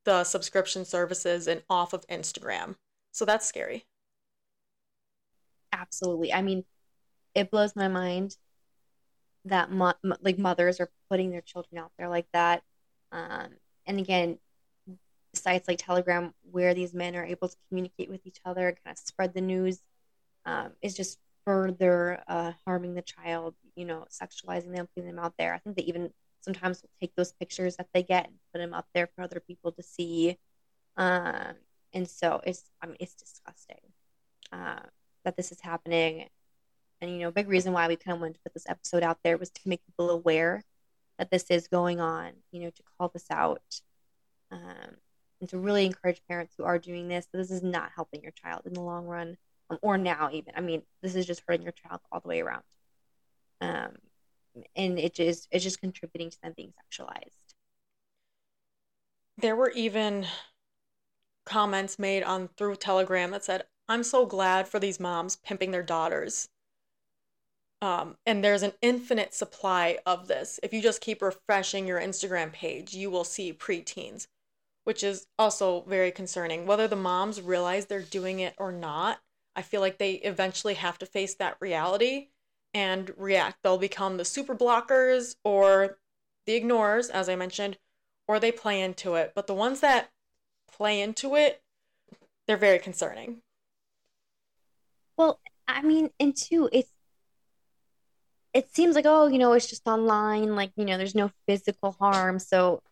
the 0.05 0.25
subscription 0.25 0.85
services 0.85 1.47
and 1.47 1.63
off 1.69 1.93
of 1.93 2.07
Instagram. 2.09 2.77
So 3.13 3.25
that's 3.25 3.47
scary. 3.47 3.87
Absolutely. 5.73 6.33
I 6.33 6.43
mean, 6.43 6.65
it 7.35 7.51
blows 7.51 7.77
my 7.77 7.89
mind 7.89 8.37
that 9.49 9.71
mo- 9.71 9.95
like 10.21 10.39
mothers 10.39 10.81
are 10.81 10.91
putting 11.11 11.31
their 11.31 11.41
children 11.41 11.79
out 11.79 11.93
there 11.99 12.09
like 12.09 12.27
that. 12.33 12.63
Um, 13.13 13.49
and 13.87 13.99
again, 13.99 14.39
sites 15.35 15.69
like 15.69 15.79
Telegram, 15.79 16.35
where 16.51 16.75
these 16.75 16.95
men 16.95 17.17
are 17.17 17.25
able 17.25 17.49
to 17.49 17.57
communicate 17.69 18.11
with 18.11 18.27
each 18.27 18.41
other, 18.45 18.69
and 18.69 18.77
kind 18.85 18.95
of 18.95 18.99
spread 18.99 19.35
the 19.35 19.41
news, 19.41 19.81
um, 20.45 20.73
is 20.83 20.95
just 20.95 21.19
further 21.45 22.23
uh, 22.29 22.53
harming 22.67 22.95
the 22.95 23.03
child. 23.03 23.55
You 23.77 23.85
know, 23.85 24.07
sexualizing 24.11 24.75
them, 24.75 24.89
putting 24.95 25.09
them 25.09 25.19
out 25.19 25.35
there. 25.39 25.55
I 25.55 25.59
think 25.59 25.77
they 25.77 25.83
even 25.85 26.13
sometimes 26.41 26.83
will 26.83 26.91
take 27.01 27.15
those 27.15 27.33
pictures 27.33 27.77
that 27.77 27.89
they 27.93 28.03
get 28.03 28.27
and 28.27 28.37
put 28.53 28.59
them 28.59 28.75
up 28.75 28.87
there 28.95 29.09
for 29.15 29.23
other 29.23 29.41
people 29.41 29.73
to 29.73 29.83
see. 29.83 30.39
Um, 30.97 31.55
and 31.93 32.09
so 32.09 32.41
it's, 32.45 32.65
I 32.83 32.87
mean, 32.87 32.97
it's 33.01 33.15
disgusting 33.15 33.81
uh, 34.53 34.81
that 35.25 35.37
this 35.37 35.53
is 35.53 35.61
happening. 35.61 36.29
And 37.01 37.11
you 37.11 37.19
know, 37.19 37.29
a 37.29 37.33
big 37.33 37.49
reason 37.49 37.73
why 37.73 37.89
we 37.89 37.97
kind 37.97 38.15
of 38.15 38.21
wanted 38.21 38.35
to 38.35 38.41
put 38.41 38.55
this 38.55 38.69
episode 38.69 39.03
out 39.03 39.19
there 39.23 39.39
was 39.39 39.51
to 39.51 39.61
make 39.67 39.85
people 39.87 40.11
aware 40.11 40.65
that 41.19 41.31
this 41.31 41.51
is 41.51 41.69
going 41.69 42.01
on. 42.01 42.33
You 42.53 42.63
know, 42.63 42.71
to 42.71 42.83
call 42.99 43.09
this 43.09 43.27
out. 43.31 43.81
Um, 44.51 44.97
and 45.41 45.49
to 45.51 45.59
really 45.59 45.87
encourage 45.87 46.21
parents 46.29 46.55
who 46.57 46.65
are 46.65 46.79
doing 46.79 47.09
this 47.09 47.29
this 47.33 47.51
is 47.51 47.63
not 47.63 47.91
helping 47.95 48.23
your 48.23 48.33
child 48.33 48.63
in 48.67 48.75
the 48.75 48.81
long 48.81 49.07
run 49.07 49.37
um, 49.71 49.79
or 49.83 49.99
now 49.99 50.31
even 50.33 50.53
i 50.57 50.61
mean 50.61 50.83
this 51.03 51.15
is 51.15 51.27
just 51.27 51.43
hurting 51.47 51.63
your 51.63 51.73
child 51.73 52.01
all 52.11 52.21
the 52.21 52.29
way 52.29 52.41
around 52.41 52.63
um, 53.61 53.93
and 54.77 54.99
it 54.99 55.15
just 55.15 55.49
it's 55.51 55.65
just 55.65 55.81
contributing 55.81 56.31
to 56.31 56.41
them 56.43 56.55
being 56.57 56.73
sexualized 56.73 57.55
there 59.39 59.57
were 59.57 59.71
even 59.71 60.27
comments 61.47 61.99
made 61.99 62.23
on 62.23 62.49
through 62.57 62.77
telegram 62.77 63.31
that 63.31 63.45
said 63.45 63.65
i'm 63.89 64.03
so 64.03 64.27
glad 64.27 64.69
for 64.69 64.79
these 64.79 65.01
moms 65.01 65.37
pimping 65.37 65.71
their 65.71 65.83
daughters 65.83 66.49
um, 67.81 68.17
and 68.27 68.43
there's 68.43 68.63
an 68.63 68.73
infinite 68.83 69.35
supply 69.35 69.99
of 70.05 70.29
this 70.29 70.59
if 70.63 70.73
you 70.73 70.83
just 70.83 71.01
keep 71.01 71.23
refreshing 71.23 71.87
your 71.87 72.01
instagram 72.01 72.53
page 72.53 72.95
you 72.95 73.11
will 73.11 73.25
see 73.25 73.53
preteens 73.53 74.27
which 74.89 75.05
is 75.05 75.27
also 75.39 75.83
very 75.83 76.11
concerning. 76.11 76.65
Whether 76.65 76.89
the 76.89 76.97
moms 76.97 77.43
realize 77.43 77.85
they're 77.85 78.01
doing 78.01 78.41
it 78.41 78.55
or 78.57 78.73
not, 78.73 79.21
I 79.55 79.61
feel 79.61 79.83
like 79.83 79.99
they 79.99 80.13
eventually 80.13 80.73
have 80.73 80.97
to 81.01 81.05
face 81.05 81.35
that 81.35 81.59
reality 81.61 82.29
and 82.73 83.13
react. 83.19 83.59
They'll 83.63 83.77
become 83.77 84.17
the 84.17 84.25
super 84.25 84.55
blockers 84.55 85.37
or 85.45 85.99
the 86.47 86.55
ignorers, 86.55 87.11
as 87.11 87.29
I 87.29 87.37
mentioned, 87.37 87.77
or 88.27 88.41
they 88.41 88.51
play 88.51 88.81
into 88.81 89.17
it. 89.17 89.33
But 89.35 89.47
the 89.47 89.53
ones 89.53 89.81
that 89.81 90.09
play 90.73 91.03
into 91.03 91.37
it, 91.37 91.61
they're 92.47 92.57
very 92.57 92.79
concerning. 92.79 93.43
Well, 95.19 95.39
I 95.67 95.83
mean, 95.83 96.09
and 96.19 96.35
two, 96.35 96.71
it's 96.73 96.95
it 98.55 98.75
seems 98.75 98.95
like 98.95 99.07
oh, 99.07 99.27
you 99.29 99.39
know, 99.39 99.53
it's 99.53 99.69
just 99.69 99.87
online, 99.87 100.55
like 100.57 100.73
you 100.77 100.85
know, 100.85 100.97
there's 100.99 101.15
no 101.15 101.31
physical 101.47 101.93
harm, 102.01 102.39
so 102.39 102.83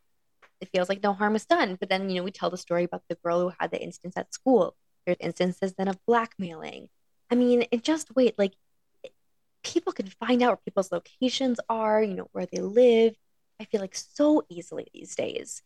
it 0.61 0.69
feels 0.71 0.89
like 0.89 1.03
no 1.03 1.13
harm 1.13 1.37
is 1.37 1.47
done. 1.47 1.77
But 1.79 1.89
then, 1.89 2.09
you 2.11 2.17
know, 2.17 2.23
we 2.25 2.31
tell 2.31 2.51
the 2.51 2.57
story 2.57 2.85
about 2.85 3.03
the 3.09 3.17
girl 3.17 3.41
who 3.41 3.53
had 3.59 3.71
the 3.71 3.83
instance 3.83 4.17
at 4.17 4.33
school. 4.35 4.77
There's 5.05 5.19
instances 5.21 5.75
then 5.77 5.89
of 5.89 5.99
blackmailing. 6.07 6.89
I 7.31 7.35
mean, 7.35 7.67
and 7.73 7.83
just 7.83 8.15
wait, 8.17 8.39
like 8.39 8.55
people 9.63 9.93
can 9.93 10.07
find 10.07 10.43
out 10.43 10.51
where 10.51 10.57
people's 10.65 10.93
locations 10.93 11.59
are, 11.69 12.03
you 12.03 12.15
know, 12.15 12.29
where 12.33 12.47
they 12.47 12.61
live. 12.61 13.15
I 13.61 13.65
feel 13.65 13.81
like 13.81 13.95
so 13.97 14.45
easily 14.49 14.89
these 14.95 15.15
days. 15.15 15.63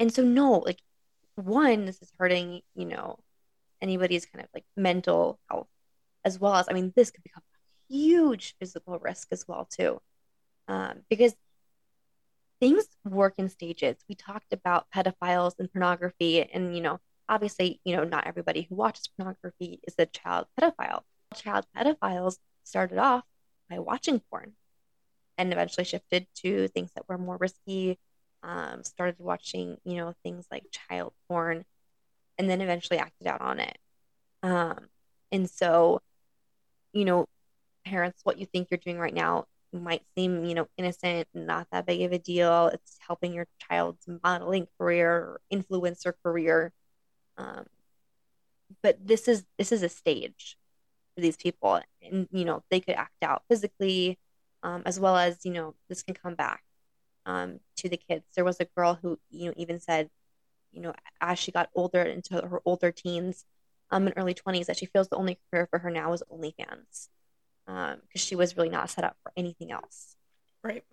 And 0.00 0.12
so, 0.12 0.22
no, 0.22 0.58
like, 0.58 0.80
one, 1.36 1.84
this 1.84 2.02
is 2.02 2.12
hurting, 2.18 2.62
you 2.74 2.86
know, 2.86 3.18
anybody's 3.80 4.26
kind 4.26 4.42
of 4.42 4.48
like 4.54 4.64
mental 4.76 5.38
health, 5.50 5.68
as 6.24 6.38
well 6.40 6.54
as, 6.56 6.66
I 6.68 6.72
mean, 6.72 6.92
this 6.96 7.10
could 7.10 7.22
become 7.22 7.42
huge 7.88 8.54
physical 8.58 8.98
risk 8.98 9.28
as 9.32 9.44
well, 9.46 9.66
too. 9.70 10.00
Um, 10.68 11.02
because 11.10 11.34
things 12.60 12.86
work 13.04 13.34
in 13.38 13.48
stages. 13.48 13.96
We 14.08 14.14
talked 14.14 14.52
about 14.52 14.86
pedophiles 14.94 15.58
and 15.58 15.70
pornography, 15.70 16.42
and 16.42 16.74
you 16.74 16.82
know, 16.82 16.98
obviously, 17.28 17.80
you 17.84 17.96
know, 17.96 18.04
not 18.04 18.26
everybody 18.26 18.62
who 18.62 18.74
watches 18.74 19.08
pornography 19.16 19.80
is 19.86 19.94
a 19.98 20.06
child 20.06 20.46
pedophile. 20.58 21.02
Child 21.34 21.66
pedophiles 21.76 22.38
started 22.64 22.98
off 22.98 23.24
by 23.68 23.78
watching 23.78 24.20
porn 24.30 24.52
and 25.36 25.52
eventually 25.52 25.84
shifted 25.84 26.26
to 26.36 26.68
things 26.68 26.90
that 26.94 27.08
were 27.08 27.18
more 27.18 27.36
risky, 27.36 27.98
um, 28.42 28.84
started 28.84 29.16
watching, 29.18 29.76
you 29.84 29.96
know, 29.96 30.14
things 30.22 30.46
like 30.50 30.64
child 30.70 31.12
porn, 31.28 31.64
and 32.38 32.48
then 32.48 32.60
eventually 32.60 32.98
acted 32.98 33.26
out 33.26 33.40
on 33.40 33.60
it. 33.60 33.76
Um, 34.42 34.88
and 35.32 35.48
so, 35.50 36.00
you 36.92 37.04
know, 37.04 37.26
parents, 37.84 38.20
what 38.24 38.38
you 38.38 38.46
think 38.46 38.68
you're 38.70 38.78
doing 38.78 38.98
right 38.98 39.14
now 39.14 39.46
might 39.72 40.02
seem, 40.16 40.44
you 40.44 40.54
know, 40.54 40.68
innocent, 40.76 41.28
not 41.34 41.66
that 41.72 41.86
big 41.86 42.02
of 42.02 42.12
a 42.12 42.18
deal. 42.18 42.68
It's 42.68 42.98
helping 43.06 43.32
your 43.32 43.46
child's 43.68 44.06
modeling 44.22 44.68
career 44.78 45.10
or 45.10 45.40
influencer 45.52 46.12
career. 46.22 46.72
Um, 47.36 47.66
but 48.82 49.06
this 49.06 49.28
is 49.28 49.44
this 49.58 49.72
is 49.72 49.82
a 49.82 49.88
stage 49.88 50.56
for 51.14 51.20
these 51.20 51.36
people, 51.36 51.80
and 52.02 52.28
you 52.32 52.44
know 52.44 52.62
they 52.70 52.80
could 52.80 52.94
act 52.94 53.22
out 53.22 53.42
physically, 53.48 54.18
um, 54.62 54.82
as 54.86 54.98
well 54.98 55.16
as 55.16 55.44
you 55.44 55.52
know 55.52 55.74
this 55.88 56.02
can 56.02 56.14
come 56.14 56.34
back 56.34 56.62
um, 57.26 57.60
to 57.76 57.88
the 57.88 57.96
kids. 57.96 58.24
There 58.34 58.44
was 58.44 58.60
a 58.60 58.66
girl 58.76 58.98
who 59.00 59.18
you 59.30 59.46
know 59.46 59.54
even 59.56 59.80
said, 59.80 60.10
you 60.72 60.80
know, 60.80 60.94
as 61.20 61.38
she 61.38 61.52
got 61.52 61.70
older 61.74 62.02
into 62.02 62.34
her 62.34 62.60
older 62.64 62.92
teens, 62.92 63.44
um, 63.90 64.06
and 64.06 64.14
early 64.16 64.34
twenties, 64.34 64.66
that 64.68 64.78
she 64.78 64.86
feels 64.86 65.08
the 65.08 65.16
only 65.16 65.38
career 65.50 65.66
for 65.70 65.78
her 65.80 65.90
now 65.90 66.12
is 66.12 66.22
OnlyFans 66.32 67.08
because 67.66 67.94
um, 67.94 68.00
she 68.14 68.36
was 68.36 68.56
really 68.56 68.68
not 68.68 68.90
set 68.90 69.04
up 69.04 69.16
for 69.22 69.32
anything 69.36 69.70
else. 69.70 70.16
Right. 70.62 70.84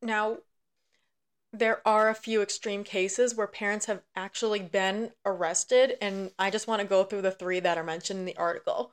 Now, 0.00 0.38
there 1.52 1.86
are 1.86 2.08
a 2.08 2.14
few 2.14 2.40
extreme 2.42 2.82
cases 2.82 3.34
where 3.34 3.46
parents 3.46 3.86
have 3.86 4.02
actually 4.16 4.60
been 4.60 5.12
arrested, 5.24 5.96
and 6.00 6.32
I 6.38 6.50
just 6.50 6.66
want 6.66 6.80
to 6.80 6.88
go 6.88 7.04
through 7.04 7.22
the 7.22 7.30
three 7.30 7.60
that 7.60 7.78
are 7.78 7.84
mentioned 7.84 8.20
in 8.20 8.24
the 8.24 8.36
article. 8.36 8.92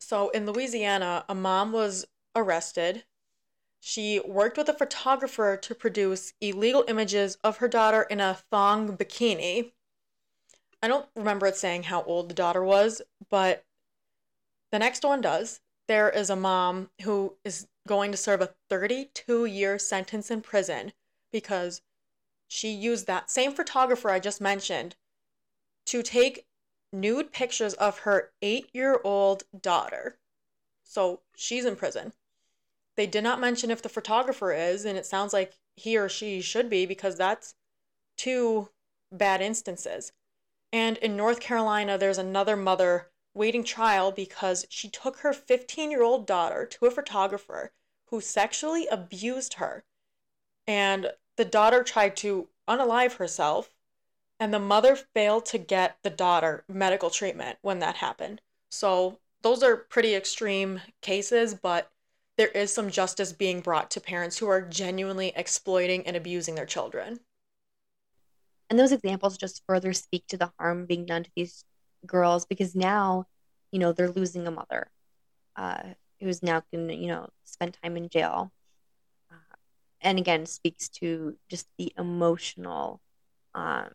So, 0.00 0.30
in 0.30 0.46
Louisiana, 0.46 1.24
a 1.28 1.34
mom 1.34 1.72
was 1.72 2.06
arrested. 2.34 3.04
She 3.80 4.20
worked 4.20 4.56
with 4.56 4.68
a 4.68 4.74
photographer 4.74 5.56
to 5.56 5.74
produce 5.74 6.32
illegal 6.40 6.84
images 6.88 7.38
of 7.44 7.58
her 7.58 7.68
daughter 7.68 8.02
in 8.02 8.20
a 8.20 8.38
thong 8.50 8.96
bikini. 8.96 9.72
I 10.82 10.88
don't 10.88 11.06
remember 11.14 11.46
it 11.46 11.56
saying 11.56 11.84
how 11.84 12.02
old 12.02 12.28
the 12.28 12.34
daughter 12.34 12.62
was, 12.62 13.02
but 13.30 13.64
the 14.70 14.78
next 14.78 15.04
one 15.04 15.20
does. 15.20 15.60
There 15.86 16.10
is 16.10 16.30
a 16.30 16.36
mom 16.36 16.90
who 17.02 17.36
is 17.44 17.66
going 17.86 18.12
to 18.12 18.18
serve 18.18 18.42
a 18.42 18.54
32 18.68 19.46
year 19.46 19.78
sentence 19.78 20.30
in 20.30 20.42
prison 20.42 20.92
because 21.32 21.80
she 22.46 22.70
used 22.70 23.06
that 23.06 23.30
same 23.30 23.52
photographer 23.52 24.10
I 24.10 24.20
just 24.20 24.40
mentioned 24.40 24.96
to 25.86 26.02
take 26.02 26.46
nude 26.92 27.32
pictures 27.32 27.74
of 27.74 28.00
her 28.00 28.32
eight 28.42 28.68
year 28.72 29.00
old 29.04 29.44
daughter. 29.58 30.18
So 30.84 31.20
she's 31.36 31.64
in 31.64 31.76
prison. 31.76 32.12
They 32.96 33.06
did 33.06 33.22
not 33.22 33.40
mention 33.40 33.70
if 33.70 33.82
the 33.82 33.88
photographer 33.88 34.52
is, 34.52 34.84
and 34.84 34.98
it 34.98 35.06
sounds 35.06 35.32
like 35.32 35.58
he 35.76 35.96
or 35.96 36.08
she 36.08 36.40
should 36.40 36.68
be 36.68 36.84
because 36.84 37.16
that's 37.16 37.54
two 38.16 38.70
bad 39.12 39.40
instances. 39.40 40.12
And 40.72 40.96
in 40.98 41.16
North 41.16 41.40
Carolina, 41.40 41.96
there's 41.96 42.18
another 42.18 42.56
mother 42.56 43.10
waiting 43.38 43.62
trial 43.64 44.10
because 44.10 44.66
she 44.68 44.90
took 44.90 45.18
her 45.18 45.32
15 45.32 45.90
year 45.90 46.02
old 46.02 46.26
daughter 46.26 46.66
to 46.66 46.86
a 46.86 46.90
photographer 46.90 47.72
who 48.06 48.20
sexually 48.20 48.86
abused 48.88 49.54
her. 49.54 49.84
And 50.66 51.12
the 51.36 51.44
daughter 51.44 51.82
tried 51.82 52.16
to 52.18 52.48
unalive 52.68 53.14
herself, 53.14 53.72
and 54.40 54.52
the 54.52 54.58
mother 54.58 54.96
failed 54.96 55.46
to 55.46 55.58
get 55.58 55.98
the 56.02 56.10
daughter 56.10 56.64
medical 56.68 57.10
treatment 57.10 57.58
when 57.62 57.78
that 57.78 57.96
happened. 57.96 58.42
So, 58.70 59.20
those 59.42 59.62
are 59.62 59.76
pretty 59.76 60.14
extreme 60.14 60.82
cases, 61.00 61.54
but 61.54 61.90
there 62.36 62.48
is 62.48 62.74
some 62.74 62.90
justice 62.90 63.32
being 63.32 63.60
brought 63.60 63.90
to 63.92 64.00
parents 64.00 64.38
who 64.38 64.48
are 64.48 64.60
genuinely 64.60 65.32
exploiting 65.36 66.06
and 66.06 66.16
abusing 66.16 66.56
their 66.56 66.66
children. 66.66 67.20
And 68.68 68.78
those 68.78 68.92
examples 68.92 69.38
just 69.38 69.62
further 69.66 69.92
speak 69.92 70.26
to 70.26 70.36
the 70.36 70.52
harm 70.58 70.86
being 70.86 71.06
done 71.06 71.24
to 71.24 71.30
these 71.36 71.64
girls 72.06 72.46
because 72.46 72.74
now, 72.74 73.26
you 73.70 73.78
know, 73.78 73.92
they're 73.92 74.10
losing 74.10 74.46
a 74.46 74.50
mother 74.50 74.90
uh, 75.56 75.82
who's 76.20 76.42
now 76.42 76.62
going 76.72 76.88
to, 76.88 76.94
you 76.94 77.08
know, 77.08 77.28
spend 77.44 77.76
time 77.82 77.96
in 77.96 78.08
jail. 78.08 78.52
Uh, 79.30 79.56
and 80.00 80.18
again, 80.18 80.46
speaks 80.46 80.88
to 80.88 81.36
just 81.48 81.66
the 81.78 81.92
emotional 81.98 83.00
um, 83.54 83.90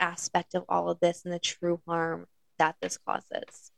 aspect 0.00 0.54
of 0.54 0.64
all 0.68 0.88
of 0.88 1.00
this 1.00 1.24
and 1.24 1.32
the 1.32 1.38
true 1.38 1.80
harm 1.86 2.26
that 2.58 2.76
this 2.80 2.98
causes. 2.98 3.72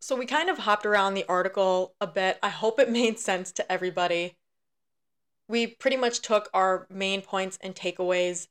So 0.00 0.16
we 0.16 0.26
kind 0.26 0.48
of 0.48 0.58
hopped 0.58 0.86
around 0.86 1.14
the 1.14 1.26
article 1.28 1.94
a 2.00 2.06
bit. 2.06 2.38
I 2.42 2.48
hope 2.48 2.80
it 2.80 2.90
made 3.00 3.18
sense 3.18 3.52
to 3.52 3.70
everybody. 3.72 4.36
We 5.48 5.66
pretty 5.66 5.96
much 5.96 6.20
took 6.20 6.48
our 6.54 6.86
main 6.90 7.22
points 7.22 7.58
and 7.60 7.74
takeaways. 7.74 8.48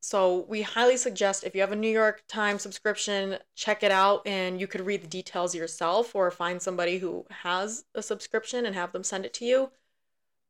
So 0.00 0.46
we 0.48 0.62
highly 0.62 0.96
suggest 0.96 1.44
if 1.44 1.54
you 1.54 1.60
have 1.60 1.72
a 1.72 1.76
New 1.76 1.90
York 1.90 2.22
Times 2.28 2.62
subscription, 2.62 3.38
check 3.56 3.82
it 3.82 3.90
out 3.90 4.26
and 4.26 4.60
you 4.60 4.66
could 4.66 4.86
read 4.86 5.02
the 5.02 5.08
details 5.08 5.54
yourself 5.54 6.14
or 6.14 6.30
find 6.30 6.62
somebody 6.62 6.98
who 6.98 7.26
has 7.30 7.84
a 7.94 8.02
subscription 8.02 8.64
and 8.64 8.74
have 8.74 8.92
them 8.92 9.02
send 9.04 9.24
it 9.24 9.34
to 9.34 9.44
you. 9.44 9.70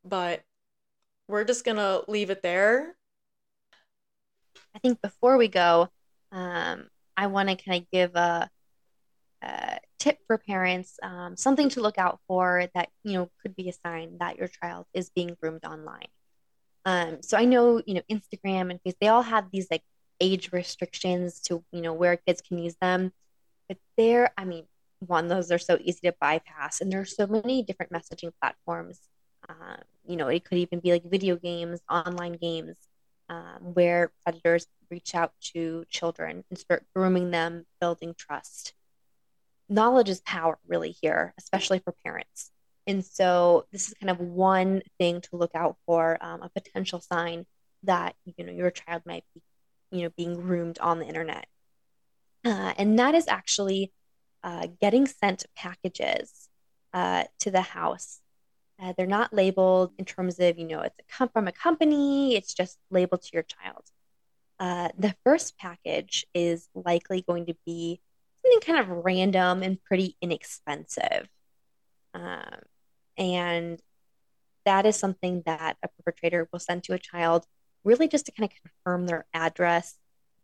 But 0.04 0.42
we're 1.28 1.44
just 1.44 1.64
going 1.64 1.78
to 1.78 2.04
leave 2.08 2.30
it 2.30 2.42
there. 2.42 2.94
I 4.74 4.78
think 4.80 5.00
before 5.00 5.37
we 5.38 5.48
go, 5.48 5.88
um, 6.30 6.88
I 7.16 7.26
want 7.26 7.48
to 7.48 7.56
kind 7.56 7.82
of 7.82 7.90
give 7.90 8.14
a, 8.14 8.50
a, 9.42 9.78
tip 9.98 10.18
for 10.26 10.38
parents, 10.38 10.96
um, 11.02 11.37
something 11.37 11.68
to 11.70 11.80
look 11.80 11.98
out 11.98 12.20
for 12.28 12.68
that 12.74 12.88
you 13.02 13.14
know 13.14 13.30
could 13.42 13.56
be 13.56 13.68
a 13.68 13.72
sign 13.72 14.18
that 14.20 14.37
your 14.37 14.46
child 14.46 14.87
is 14.94 15.11
being 15.11 15.37
groomed 15.40 15.64
online. 15.64 16.06
Um, 16.88 17.18
so 17.20 17.37
I 17.37 17.44
know 17.44 17.83
you 17.85 17.92
know 17.92 18.03
Instagram 18.11 18.70
and 18.70 18.81
Facebook, 18.83 18.96
they 19.03 19.09
all 19.09 19.22
have 19.22 19.51
these 19.53 19.66
like 19.70 19.83
age 20.20 20.53
restrictions 20.53 21.38
to 21.40 21.62
you 21.70 21.83
know 21.83 21.92
where 21.92 22.16
kids 22.16 22.40
can 22.40 22.57
use 22.57 22.77
them, 22.81 23.12
but 23.68 23.77
there, 23.98 24.31
I 24.38 24.46
mean, 24.46 24.64
one 25.01 25.29
those 25.29 25.53
are 25.53 25.59
so 25.59 25.77
easy 25.83 26.01
to 26.05 26.14
bypass, 26.18 26.81
and 26.81 26.90
there 26.90 27.01
are 27.01 27.05
so 27.05 27.27
many 27.27 27.62
different 27.62 27.92
messaging 27.92 28.33
platforms. 28.40 29.01
Um, 29.51 29.83
you 30.07 30.16
know, 30.16 30.29
it 30.29 30.46
could 30.46 30.57
even 30.57 30.81
be 30.81 30.92
like 30.92 31.05
video 31.05 31.37
games, 31.37 31.83
online 31.90 32.33
games 32.33 32.79
um, 33.29 33.74
where 33.74 34.11
predators 34.24 34.66
reach 34.90 35.14
out 35.14 35.33
to 35.53 35.85
children 35.90 36.42
and 36.48 36.59
start 36.59 36.87
grooming 36.94 37.31
them, 37.31 37.66
building 37.83 38.14
trust. 38.16 38.72
Knowledge 39.68 40.09
is 40.09 40.22
power, 40.22 40.59
really, 40.66 40.92
here, 41.03 41.35
especially 41.37 41.81
for 41.81 41.92
parents. 42.03 42.51
And 42.88 43.05
so, 43.05 43.66
this 43.70 43.87
is 43.88 43.94
kind 43.94 44.11
of 44.11 44.18
one 44.18 44.83
thing 44.98 45.20
to 45.20 45.29
look 45.33 45.53
out 45.55 45.77
for 45.87 46.18
um, 46.20 46.42
a 46.42 46.48
potential 46.48 47.01
sign 47.01 47.46
that 47.85 48.16
you 48.24 48.44
know 48.44 48.53
your 48.53 48.72
child 48.72 49.03
might 49.07 49.24
be, 49.35 49.42
you 49.92 50.03
know, 50.03 50.11
being 50.16 50.35
groomed 50.35 50.81
on 50.81 50.98
the 50.98 51.07
internet. 51.07 51.46
Uh, 52.44 52.72
and 52.77 52.98
that 52.98 53.14
is 53.14 53.29
actually 53.29 53.92
uh, 54.42 54.66
getting 54.81 55.07
sent 55.07 55.46
packages 55.55 56.48
uh, 56.92 57.24
to 57.38 57.53
the 57.53 57.61
house 57.61 58.20
uh, 58.81 58.92
they're 58.96 59.07
not 59.07 59.33
labeled 59.33 59.92
in 59.98 60.05
terms 60.05 60.38
of, 60.38 60.59
you 60.59 60.66
know, 60.66 60.81
it's 60.81 60.94
from 61.33 61.48
a 61.48 61.53
company, 61.53 62.37
it's 62.37 62.55
just 62.55 62.79
labeled 62.90 63.22
to 63.22 63.31
your 63.33 63.42
child. 63.42 63.85
Uh, 64.61 64.88
the 64.98 65.14
first 65.24 65.59
package 65.59 66.24
is 66.35 66.68
likely 66.74 67.22
going 67.22 67.46
to 67.46 67.57
be 67.66 68.01
something 68.44 68.61
kind 68.61 68.79
of 68.79 69.05
random 69.05 69.62
and 69.62 69.83
pretty 69.83 70.16
inexpensive. 70.20 71.29
Um, 72.14 72.61
and 73.18 73.81
that 74.64 74.87
is 74.87 74.96
something 74.96 75.42
that 75.46 75.76
a 75.83 75.88
perpetrator 75.88 76.48
will 76.52 76.59
send 76.59 76.85
to 76.85 76.94
a 76.94 76.98
child 76.98 77.46
really 77.85 78.09
just 78.09 78.26
to 78.26 78.33
kind 78.33 78.50
of 78.50 78.57
confirm 78.62 79.07
their 79.07 79.26
address 79.35 79.98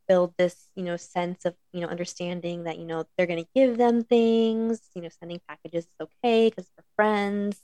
build 0.06 0.34
this 0.38 0.68
you 0.74 0.84
know 0.84 0.96
sense 0.96 1.44
of 1.44 1.54
you 1.72 1.80
know 1.80 1.88
understanding 1.88 2.64
that 2.64 2.78
you 2.78 2.84
know 2.84 3.04
they're 3.16 3.26
going 3.26 3.42
to 3.42 3.50
give 3.54 3.76
them 3.78 4.02
things 4.02 4.80
you 4.94 5.02
know 5.02 5.08
sending 5.08 5.40
packages 5.48 5.84
is 5.84 5.94
okay 6.00 6.50
because 6.50 6.70
they're 6.76 6.84
friends. 6.96 7.62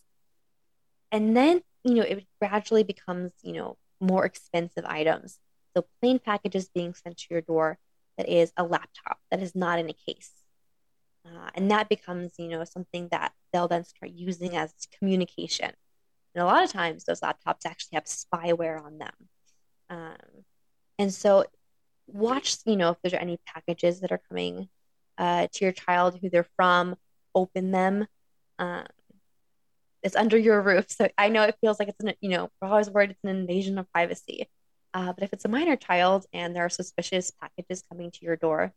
And 1.13 1.37
then 1.37 1.63
you 1.85 1.95
know 1.95 2.03
it 2.03 2.27
gradually 2.41 2.85
becomes 2.85 3.33
you 3.43 3.53
know 3.53 3.77
more 4.01 4.25
expensive 4.25 4.85
items. 4.85 5.39
So 5.77 5.85
plain 6.01 6.19
packages 6.19 6.69
being 6.69 6.95
sent 6.95 7.19
to 7.19 7.27
your 7.31 7.43
door 7.43 7.79
that 8.17 8.29
is 8.29 8.53
a 8.57 8.65
laptop 8.65 9.19
that 9.31 9.43
is 9.43 9.55
not 9.55 9.79
in 9.79 9.89
a 9.89 9.95
case. 9.95 10.33
Uh, 11.25 11.51
and 11.55 11.71
that 11.71 11.89
becomes 11.89 12.33
you 12.39 12.49
know 12.49 12.65
something 12.65 13.09
that 13.11 13.33
they'll 13.53 13.69
then 13.69 13.85
start 13.85 14.13
using 14.13 14.57
as 14.57 14.73
communication 14.99 15.71
and 16.35 16.43
a 16.43 16.47
lot 16.47 16.65
of 16.65 16.71
times 16.71 17.05
those 17.05 17.21
laptops 17.21 17.67
actually 17.67 17.95
have 17.95 18.05
spyware 18.05 18.83
on 18.83 18.99
them 18.99 19.15
um, 19.91 20.45
and 20.99 21.13
so 21.13 21.45
watch 22.07 22.57
you 22.67 22.77
know 22.77 22.91
if 22.91 22.99
there's 23.03 23.15
any 23.15 23.39
packages 23.47 24.01
that 24.01 24.13
are 24.13 24.23
coming 24.29 24.69
uh, 25.19 25.47
to 25.53 25.65
your 25.65 25.73
child 25.73 26.19
who 26.21 26.31
they're 26.31 26.47
from 26.57 26.97
open 27.35 27.71
them 27.71 28.07
um, 28.59 28.85
it's 30.03 30.17
under 30.17 30.37
your 30.37 30.61
roof. 30.63 30.87
So 30.89 31.09
I 31.19 31.29
know 31.29 31.43
it 31.43 31.57
feels 31.61 31.79
like 31.79 31.89
it's 31.89 32.03
an, 32.03 32.15
you 32.21 32.31
know, 32.31 32.51
we're 32.61 32.69
always 32.69 32.91
worried 32.91 33.11
it's 33.11 33.25
an 33.25 33.31
invasion 33.31 33.79
of 33.79 33.91
privacy. 33.93 34.49
Uh, 34.93 35.13
but 35.13 35.23
if 35.23 35.33
it's 35.33 35.45
a 35.45 35.49
minor 35.49 35.77
child 35.77 36.27
and 36.33 36.55
there 36.55 36.65
are 36.65 36.71
suspicious 36.71 37.31
packages 37.31 37.85
coming 37.89 38.11
to 38.11 38.25
your 38.25 38.37
door, 38.37 38.73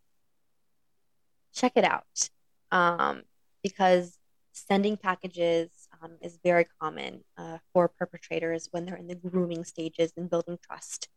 check 1.53 1.73
it 1.75 1.83
out. 1.83 2.29
Um, 2.71 3.23
because 3.63 4.17
sending 4.53 4.95
packages 4.95 5.69
um, 6.01 6.11
is 6.21 6.39
very 6.43 6.65
common 6.79 7.23
uh, 7.37 7.57
for 7.73 7.87
perpetrators 7.89 8.69
when 8.71 8.85
they're 8.85 8.95
in 8.95 9.07
the 9.07 9.15
grooming 9.15 9.65
stages 9.65 10.13
and 10.15 10.29
building 10.29 10.57
trust 10.65 11.09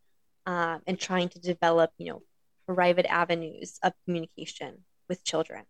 um, 0.46 0.80
and 0.86 0.98
trying 0.98 1.28
to 1.28 1.38
develop, 1.38 1.90
you 1.98 2.08
know, 2.08 2.22
private 2.66 3.06
avenues 3.06 3.78
of 3.82 3.92
communication 4.04 4.78
with 5.08 5.22
children. 5.22 5.64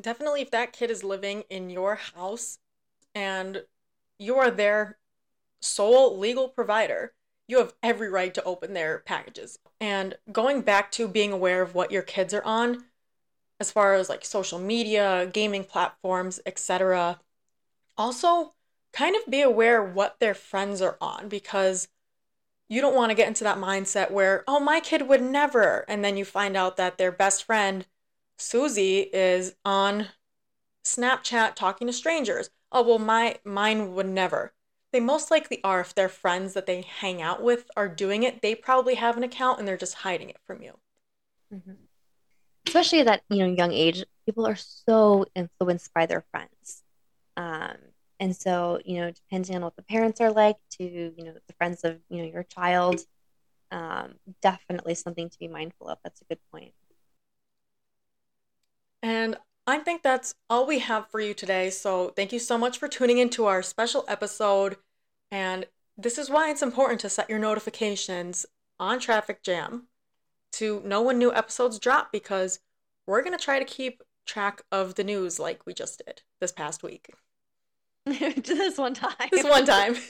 Definitely, 0.00 0.42
if 0.42 0.50
that 0.50 0.72
kid 0.72 0.90
is 0.90 1.02
living 1.02 1.44
in 1.50 1.70
your 1.70 1.96
house 1.96 2.58
and 3.14 3.64
you 4.18 4.36
are 4.36 4.50
their 4.50 4.98
sole 5.60 6.18
legal 6.18 6.48
provider, 6.48 7.14
you 7.46 7.58
have 7.58 7.74
every 7.82 8.08
right 8.08 8.34
to 8.34 8.44
open 8.44 8.74
their 8.74 9.00
packages. 9.00 9.58
And 9.80 10.16
going 10.30 10.62
back 10.62 10.90
to 10.92 11.08
being 11.08 11.32
aware 11.32 11.62
of 11.62 11.74
what 11.74 11.92
your 11.92 12.02
kids 12.02 12.34
are 12.34 12.44
on, 12.44 12.84
as 13.60 13.70
far 13.70 13.94
as 13.94 14.08
like 14.08 14.24
social 14.24 14.58
media, 14.58 15.30
gaming 15.32 15.64
platforms, 15.64 16.40
etc., 16.46 17.20
also 17.96 18.54
kind 18.92 19.16
of 19.16 19.30
be 19.30 19.40
aware 19.40 19.82
what 19.82 20.18
their 20.20 20.34
friends 20.34 20.80
are 20.80 20.96
on 21.00 21.28
because 21.28 21.88
you 22.68 22.80
don't 22.80 22.94
want 22.94 23.10
to 23.10 23.14
get 23.14 23.28
into 23.28 23.44
that 23.44 23.58
mindset 23.58 24.10
where, 24.10 24.42
oh, 24.48 24.58
my 24.58 24.80
kid 24.80 25.08
would 25.08 25.22
never. 25.22 25.84
And 25.88 26.04
then 26.04 26.16
you 26.16 26.24
find 26.24 26.56
out 26.56 26.76
that 26.76 26.98
their 26.98 27.12
best 27.12 27.44
friend 27.44 27.86
Susie 28.38 29.00
is 29.00 29.54
on 29.64 30.08
Snapchat 30.84 31.54
talking 31.54 31.86
to 31.86 31.92
strangers. 31.92 32.50
Oh, 32.72 32.82
well, 32.82 32.98
my 32.98 33.38
mine 33.44 33.94
would 33.94 34.08
never. 34.08 34.52
They 34.92 35.00
most 35.00 35.30
likely 35.30 35.62
are 35.64 35.80
if 35.80 35.94
their 35.94 36.08
friends 36.08 36.54
that 36.54 36.66
they 36.66 36.82
hang 36.82 37.20
out 37.20 37.42
with 37.42 37.70
are 37.76 37.88
doing 37.88 38.22
it. 38.22 38.42
They 38.42 38.54
probably 38.54 38.94
have 38.94 39.16
an 39.16 39.24
account 39.24 39.58
and 39.58 39.66
they're 39.66 39.76
just 39.76 39.94
hiding 39.94 40.30
it 40.30 40.38
from 40.46 40.62
you. 40.62 40.78
Mm-hmm. 41.52 41.83
Especially 42.66 43.00
at 43.00 43.06
that 43.06 43.22
you 43.28 43.38
know 43.38 43.54
young 43.54 43.72
age, 43.72 44.04
people 44.26 44.46
are 44.46 44.56
so 44.56 45.26
influenced 45.34 45.92
by 45.94 46.06
their 46.06 46.24
friends, 46.30 46.82
um, 47.36 47.76
and 48.20 48.34
so 48.34 48.80
you 48.84 49.00
know 49.00 49.10
depending 49.10 49.56
on 49.56 49.62
what 49.62 49.76
the 49.76 49.82
parents 49.82 50.20
are 50.20 50.32
like 50.32 50.56
to 50.78 50.84
you 50.84 51.24
know 51.24 51.34
the 51.46 51.54
friends 51.54 51.84
of 51.84 51.98
you 52.08 52.18
know 52.18 52.28
your 52.28 52.44
child, 52.44 53.00
um, 53.70 54.14
definitely 54.42 54.94
something 54.94 55.28
to 55.28 55.38
be 55.38 55.48
mindful 55.48 55.88
of. 55.88 55.98
That's 56.04 56.20
a 56.20 56.24
good 56.24 56.38
point. 56.50 56.72
And 59.02 59.36
I 59.66 59.78
think 59.78 60.02
that's 60.02 60.34
all 60.48 60.66
we 60.66 60.78
have 60.80 61.10
for 61.10 61.20
you 61.20 61.34
today. 61.34 61.70
So 61.70 62.10
thank 62.10 62.32
you 62.32 62.38
so 62.38 62.56
much 62.56 62.78
for 62.78 62.88
tuning 62.88 63.18
into 63.18 63.46
our 63.46 63.62
special 63.62 64.04
episode. 64.08 64.76
And 65.30 65.66
this 65.96 66.18
is 66.18 66.30
why 66.30 66.50
it's 66.50 66.62
important 66.62 67.00
to 67.00 67.08
set 67.08 67.30
your 67.30 67.38
notifications 67.38 68.46
on 68.78 68.98
Traffick 68.98 69.42
Jam 69.42 69.88
to 70.58 70.82
know 70.84 71.02
when 71.02 71.18
new 71.18 71.32
episodes 71.32 71.78
drop 71.78 72.12
because 72.12 72.60
we're 73.06 73.22
going 73.22 73.36
to 73.36 73.42
try 73.42 73.58
to 73.58 73.64
keep 73.64 74.02
track 74.26 74.62
of 74.72 74.94
the 74.94 75.04
news 75.04 75.38
like 75.38 75.66
we 75.66 75.74
just 75.74 76.02
did 76.04 76.22
this 76.40 76.52
past 76.52 76.82
week. 76.82 77.10
this 78.06 78.78
one 78.78 78.94
time. 78.94 79.28
This 79.30 79.44
one 79.44 79.66
time. 79.66 79.96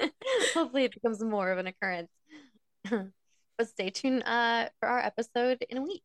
Hopefully, 0.54 0.84
it 0.84 0.94
becomes 0.94 1.22
more 1.22 1.50
of 1.50 1.58
an 1.58 1.66
occurrence. 1.66 2.10
but 2.90 3.68
stay 3.68 3.90
tuned 3.90 4.22
uh, 4.24 4.68
for 4.80 4.88
our 4.88 5.00
episode 5.00 5.64
in 5.68 5.78
a 5.78 5.82
week. 5.82 6.02